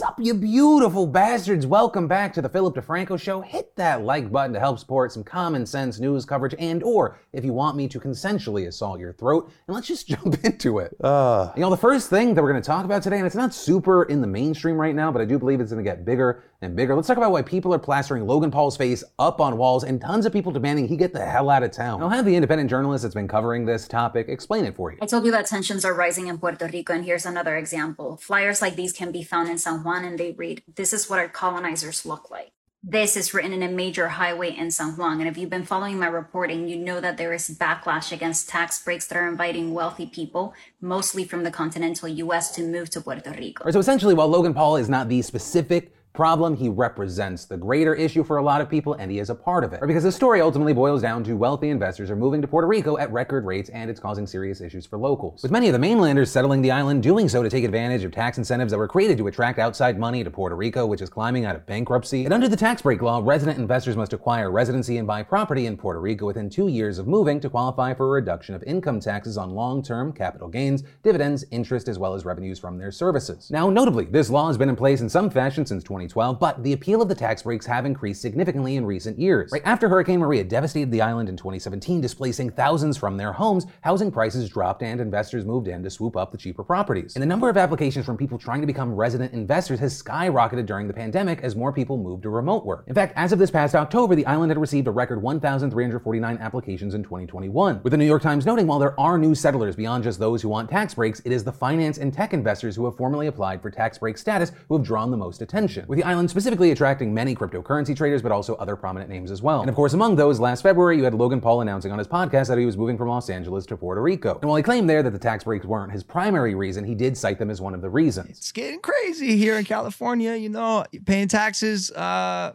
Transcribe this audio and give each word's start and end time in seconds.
Sup, 0.00 0.18
you 0.18 0.32
beautiful 0.32 1.06
bastards? 1.06 1.66
Welcome 1.66 2.08
back 2.08 2.32
to 2.32 2.40
the 2.40 2.48
Philip 2.48 2.74
DeFranco 2.74 3.20
Show. 3.20 3.42
Hit 3.42 3.76
that 3.76 4.00
like 4.00 4.32
button 4.32 4.54
to 4.54 4.58
help 4.58 4.78
support 4.78 5.12
some 5.12 5.22
common 5.22 5.66
sense 5.66 6.00
news 6.00 6.24
coverage, 6.24 6.54
and 6.58 6.82
or 6.82 7.18
if 7.34 7.44
you 7.44 7.52
want 7.52 7.76
me 7.76 7.86
to 7.88 8.00
consensually 8.00 8.66
assault 8.66 8.98
your 8.98 9.12
throat, 9.12 9.52
and 9.66 9.74
let's 9.74 9.86
just 9.86 10.08
jump 10.08 10.42
into 10.42 10.78
it. 10.78 10.96
Uh. 11.04 11.52
You 11.54 11.60
know, 11.60 11.68
the 11.68 11.76
first 11.76 12.08
thing 12.08 12.32
that 12.32 12.42
we're 12.42 12.50
going 12.50 12.62
to 12.62 12.66
talk 12.66 12.86
about 12.86 13.02
today, 13.02 13.18
and 13.18 13.26
it's 13.26 13.36
not 13.36 13.52
super 13.52 14.04
in 14.04 14.22
the 14.22 14.26
mainstream 14.26 14.80
right 14.80 14.94
now, 14.94 15.12
but 15.12 15.20
I 15.20 15.26
do 15.26 15.38
believe 15.38 15.60
it's 15.60 15.70
going 15.70 15.84
to 15.84 15.90
get 15.90 16.06
bigger 16.06 16.44
and 16.62 16.76
bigger. 16.76 16.94
Let's 16.94 17.08
talk 17.08 17.16
about 17.16 17.32
why 17.32 17.42
people 17.42 17.72
are 17.72 17.78
plastering 17.78 18.26
Logan 18.26 18.50
Paul's 18.50 18.76
face 18.76 19.02
up 19.18 19.40
on 19.40 19.56
walls, 19.56 19.84
and 19.84 20.00
tons 20.00 20.26
of 20.26 20.32
people 20.32 20.52
demanding 20.52 20.88
he 20.88 20.96
get 20.96 21.12
the 21.12 21.24
hell 21.24 21.48
out 21.48 21.62
of 21.62 21.70
town. 21.70 22.02
I'll 22.02 22.10
have 22.10 22.24
the 22.24 22.34
independent 22.34 22.68
journalist 22.68 23.02
that's 23.02 23.14
been 23.14 23.28
covering 23.28 23.64
this 23.64 23.88
topic 23.88 24.28
explain 24.28 24.64
it 24.64 24.76
for 24.76 24.92
you. 24.92 24.98
I 25.00 25.06
told 25.06 25.24
you 25.24 25.32
that 25.32 25.46
tensions 25.46 25.84
are 25.84 25.94
rising 25.94 26.26
in 26.26 26.38
Puerto 26.38 26.66
Rico, 26.66 26.92
and 26.92 27.04
here's 27.04 27.26
another 27.26 27.56
example. 27.56 28.16
Flyers 28.16 28.60
like 28.60 28.76
these 28.76 28.92
can 28.92 29.10
be 29.12 29.22
found 29.22 29.48
in 29.48 29.58
San 29.58 29.82
Juan, 29.82 30.04
and 30.04 30.18
they 30.18 30.32
read 30.32 30.62
this 30.76 30.92
is 30.92 31.08
what 31.08 31.18
our 31.18 31.28
colonizers 31.28 32.04
look 32.04 32.30
like. 32.30 32.52
This 32.82 33.14
is 33.14 33.34
written 33.34 33.52
in 33.52 33.62
a 33.62 33.68
major 33.68 34.08
highway 34.08 34.56
in 34.56 34.70
San 34.70 34.96
Juan. 34.96 35.20
And 35.20 35.28
if 35.28 35.36
you've 35.36 35.50
been 35.50 35.66
following 35.66 35.98
my 35.98 36.06
reporting, 36.06 36.66
you 36.66 36.78
know 36.78 36.98
that 36.98 37.18
there 37.18 37.34
is 37.34 37.58
backlash 37.60 38.10
against 38.10 38.48
tax 38.48 38.82
breaks 38.82 39.06
that 39.08 39.18
are 39.18 39.28
inviting 39.28 39.74
wealthy 39.74 40.06
people, 40.06 40.54
mostly 40.80 41.24
from 41.24 41.44
the 41.44 41.50
continental 41.50 42.08
US, 42.08 42.50
to 42.52 42.62
move 42.62 42.88
to 42.90 43.02
Puerto 43.02 43.32
Rico. 43.32 43.70
So 43.70 43.80
essentially, 43.80 44.14
while 44.14 44.28
Logan 44.28 44.54
Paul 44.54 44.76
is 44.76 44.88
not 44.88 45.10
the 45.10 45.20
specific 45.20 45.94
problem, 46.12 46.56
he 46.56 46.68
represents 46.68 47.44
the 47.44 47.56
greater 47.56 47.94
issue 47.94 48.22
for 48.22 48.36
a 48.36 48.42
lot 48.42 48.60
of 48.60 48.68
people, 48.68 48.94
and 48.94 49.10
he 49.10 49.18
is 49.18 49.30
a 49.30 49.34
part 49.34 49.64
of 49.64 49.72
it. 49.72 49.78
Or 49.82 49.86
because 49.86 50.02
the 50.02 50.12
story 50.12 50.40
ultimately 50.40 50.72
boils 50.72 51.02
down 51.02 51.24
to 51.24 51.34
wealthy 51.34 51.70
investors 51.70 52.10
are 52.10 52.16
moving 52.16 52.42
to 52.42 52.48
Puerto 52.48 52.66
Rico 52.66 52.98
at 52.98 53.10
record 53.12 53.44
rates, 53.44 53.70
and 53.70 53.88
it's 53.88 54.00
causing 54.00 54.26
serious 54.26 54.60
issues 54.60 54.84
for 54.84 54.98
locals. 54.98 55.42
With 55.42 55.50
many 55.50 55.68
of 55.68 55.72
the 55.72 55.78
mainlanders 55.78 56.30
settling 56.30 56.62
the 56.62 56.72
island, 56.72 57.02
doing 57.02 57.28
so 57.28 57.42
to 57.42 57.48
take 57.48 57.64
advantage 57.64 58.04
of 58.04 58.12
tax 58.12 58.38
incentives 58.38 58.70
that 58.72 58.78
were 58.78 58.88
created 58.88 59.18
to 59.18 59.26
attract 59.28 59.58
outside 59.58 59.98
money 59.98 60.24
to 60.24 60.30
Puerto 60.30 60.56
Rico, 60.56 60.84
which 60.84 61.00
is 61.00 61.08
climbing 61.08 61.44
out 61.44 61.56
of 61.56 61.66
bankruptcy. 61.66 62.24
And 62.24 62.34
under 62.34 62.48
the 62.48 62.56
tax 62.56 62.82
break 62.82 63.02
law, 63.02 63.22
resident 63.24 63.58
investors 63.58 63.96
must 63.96 64.12
acquire 64.12 64.50
residency 64.50 64.98
and 64.98 65.06
buy 65.06 65.22
property 65.22 65.66
in 65.66 65.76
Puerto 65.76 66.00
Rico 66.00 66.26
within 66.26 66.50
two 66.50 66.68
years 66.68 66.98
of 66.98 67.06
moving 67.06 67.40
to 67.40 67.48
qualify 67.48 67.94
for 67.94 68.06
a 68.06 68.10
reduction 68.10 68.54
of 68.54 68.62
income 68.64 69.00
taxes 69.00 69.38
on 69.38 69.50
long-term 69.50 70.12
capital 70.12 70.48
gains, 70.48 70.82
dividends, 71.02 71.44
interest, 71.50 71.88
as 71.88 71.98
well 71.98 72.14
as 72.14 72.24
revenues 72.24 72.58
from 72.58 72.78
their 72.78 72.92
services. 72.92 73.50
Now, 73.50 73.70
notably, 73.70 74.04
this 74.04 74.28
law 74.28 74.48
has 74.48 74.58
been 74.58 74.68
in 74.68 74.76
place 74.76 75.00
in 75.00 75.08
some 75.08 75.30
fashion 75.30 75.64
since 75.64 75.84
2012, 76.08 76.38
but 76.38 76.62
the 76.62 76.72
appeal 76.72 77.02
of 77.02 77.08
the 77.08 77.14
tax 77.14 77.42
breaks 77.42 77.66
have 77.66 77.86
increased 77.86 78.22
significantly 78.22 78.76
in 78.76 78.84
recent 78.84 79.18
years. 79.18 79.50
Right 79.52 79.62
after 79.64 79.88
Hurricane 79.88 80.20
Maria 80.20 80.44
devastated 80.44 80.90
the 80.90 81.02
island 81.02 81.28
in 81.28 81.36
2017, 81.36 82.00
displacing 82.00 82.50
thousands 82.50 82.96
from 82.96 83.16
their 83.16 83.32
homes, 83.32 83.66
housing 83.82 84.10
prices 84.10 84.48
dropped 84.48 84.82
and 84.82 85.00
investors 85.00 85.44
moved 85.44 85.68
in 85.68 85.82
to 85.82 85.90
swoop 85.90 86.16
up 86.16 86.32
the 86.32 86.38
cheaper 86.38 86.64
properties. 86.64 87.16
And 87.16 87.22
the 87.22 87.26
number 87.26 87.48
of 87.48 87.56
applications 87.56 88.06
from 88.06 88.16
people 88.16 88.38
trying 88.38 88.60
to 88.60 88.66
become 88.66 88.94
resident 88.94 89.32
investors 89.32 89.78
has 89.80 90.00
skyrocketed 90.00 90.66
during 90.66 90.88
the 90.88 90.94
pandemic 90.94 91.40
as 91.42 91.56
more 91.56 91.72
people 91.72 91.96
moved 91.96 92.22
to 92.22 92.30
remote 92.30 92.64
work. 92.64 92.84
In 92.86 92.94
fact, 92.94 93.12
as 93.16 93.32
of 93.32 93.38
this 93.38 93.50
past 93.50 93.74
October, 93.74 94.14
the 94.14 94.26
island 94.26 94.50
had 94.50 94.58
received 94.58 94.88
a 94.88 94.90
record 94.90 95.22
1,349 95.22 96.38
applications 96.38 96.94
in 96.94 97.02
2021. 97.02 97.80
With 97.82 97.90
the 97.90 97.96
New 97.96 98.04
York 98.04 98.22
Times 98.22 98.46
noting 98.46 98.66
while 98.66 98.78
there 98.78 98.98
are 98.98 99.18
new 99.18 99.34
settlers 99.34 99.76
beyond 99.76 100.04
just 100.04 100.18
those 100.18 100.42
who 100.42 100.48
want 100.48 100.70
tax 100.70 100.94
breaks, 100.94 101.20
it 101.24 101.32
is 101.32 101.44
the 101.44 101.52
finance 101.52 101.98
and 101.98 102.12
tech 102.12 102.32
investors 102.32 102.76
who 102.76 102.84
have 102.84 102.96
formally 102.96 103.26
applied 103.26 103.60
for 103.60 103.70
tax 103.70 103.98
break 103.98 104.16
status 104.16 104.52
who 104.68 104.76
have 104.76 104.86
drawn 104.86 105.10
the 105.10 105.16
most 105.16 105.42
attention. 105.42 105.84
With 105.90 105.98
the 105.98 106.04
island 106.04 106.30
specifically 106.30 106.70
attracting 106.70 107.12
many 107.12 107.34
cryptocurrency 107.34 107.96
traders, 107.96 108.22
but 108.22 108.30
also 108.30 108.54
other 108.54 108.76
prominent 108.76 109.10
names 109.10 109.32
as 109.32 109.42
well. 109.42 109.60
And 109.60 109.68
of 109.68 109.74
course, 109.74 109.92
among 109.92 110.14
those, 110.14 110.38
last 110.38 110.62
February, 110.62 110.96
you 110.96 111.02
had 111.02 111.14
Logan 111.14 111.40
Paul 111.40 111.62
announcing 111.62 111.90
on 111.90 111.98
his 111.98 112.06
podcast 112.06 112.46
that 112.46 112.58
he 112.58 112.64
was 112.64 112.76
moving 112.76 112.96
from 112.96 113.08
Los 113.08 113.28
Angeles 113.28 113.66
to 113.66 113.76
Puerto 113.76 114.00
Rico. 114.00 114.38
And 114.40 114.44
while 114.44 114.56
he 114.56 114.62
claimed 114.62 114.88
there 114.88 115.02
that 115.02 115.10
the 115.10 115.18
tax 115.18 115.42
breaks 115.42 115.66
weren't 115.66 115.90
his 115.90 116.04
primary 116.04 116.54
reason, 116.54 116.84
he 116.84 116.94
did 116.94 117.16
cite 117.18 117.40
them 117.40 117.50
as 117.50 117.60
one 117.60 117.74
of 117.74 117.80
the 117.80 117.90
reasons. 117.90 118.38
It's 118.38 118.52
getting 118.52 118.78
crazy 118.78 119.36
here 119.36 119.58
in 119.58 119.64
California, 119.64 120.36
you 120.36 120.48
know, 120.48 120.84
paying 121.06 121.26
taxes. 121.26 121.90
Uh, 121.90 122.52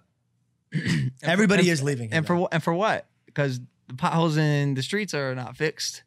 Everybody 1.22 1.64
and, 1.64 1.70
is 1.72 1.84
leaving. 1.84 2.14
And 2.14 2.26
for 2.26 2.48
and 2.54 2.64
for 2.64 2.74
what? 2.74 3.06
Because 3.26 3.60
the 3.90 3.96
potholes 3.96 4.38
in 4.38 4.76
the 4.76 4.82
streets 4.82 5.14
are 5.14 5.36
not 5.36 5.58
fixed. 5.58 6.04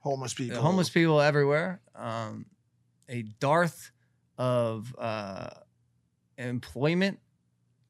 homeless 0.00 0.34
people. 0.34 0.60
Homeless 0.60 0.90
people 0.90 1.22
everywhere. 1.22 1.80
Um, 1.94 2.44
a 3.08 3.22
dearth 3.22 3.92
of 4.36 4.94
uh, 4.98 5.45
employment 6.46 7.18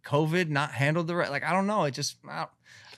COVID 0.05 0.49
not 0.49 0.71
handled 0.71 1.09
the 1.09 1.17
right. 1.17 1.31
Like 1.31 1.45
I 1.45 1.53
don't 1.53 1.67
know. 1.67 1.85
It 1.85 1.93
just 1.93 2.17
I, 2.29 2.47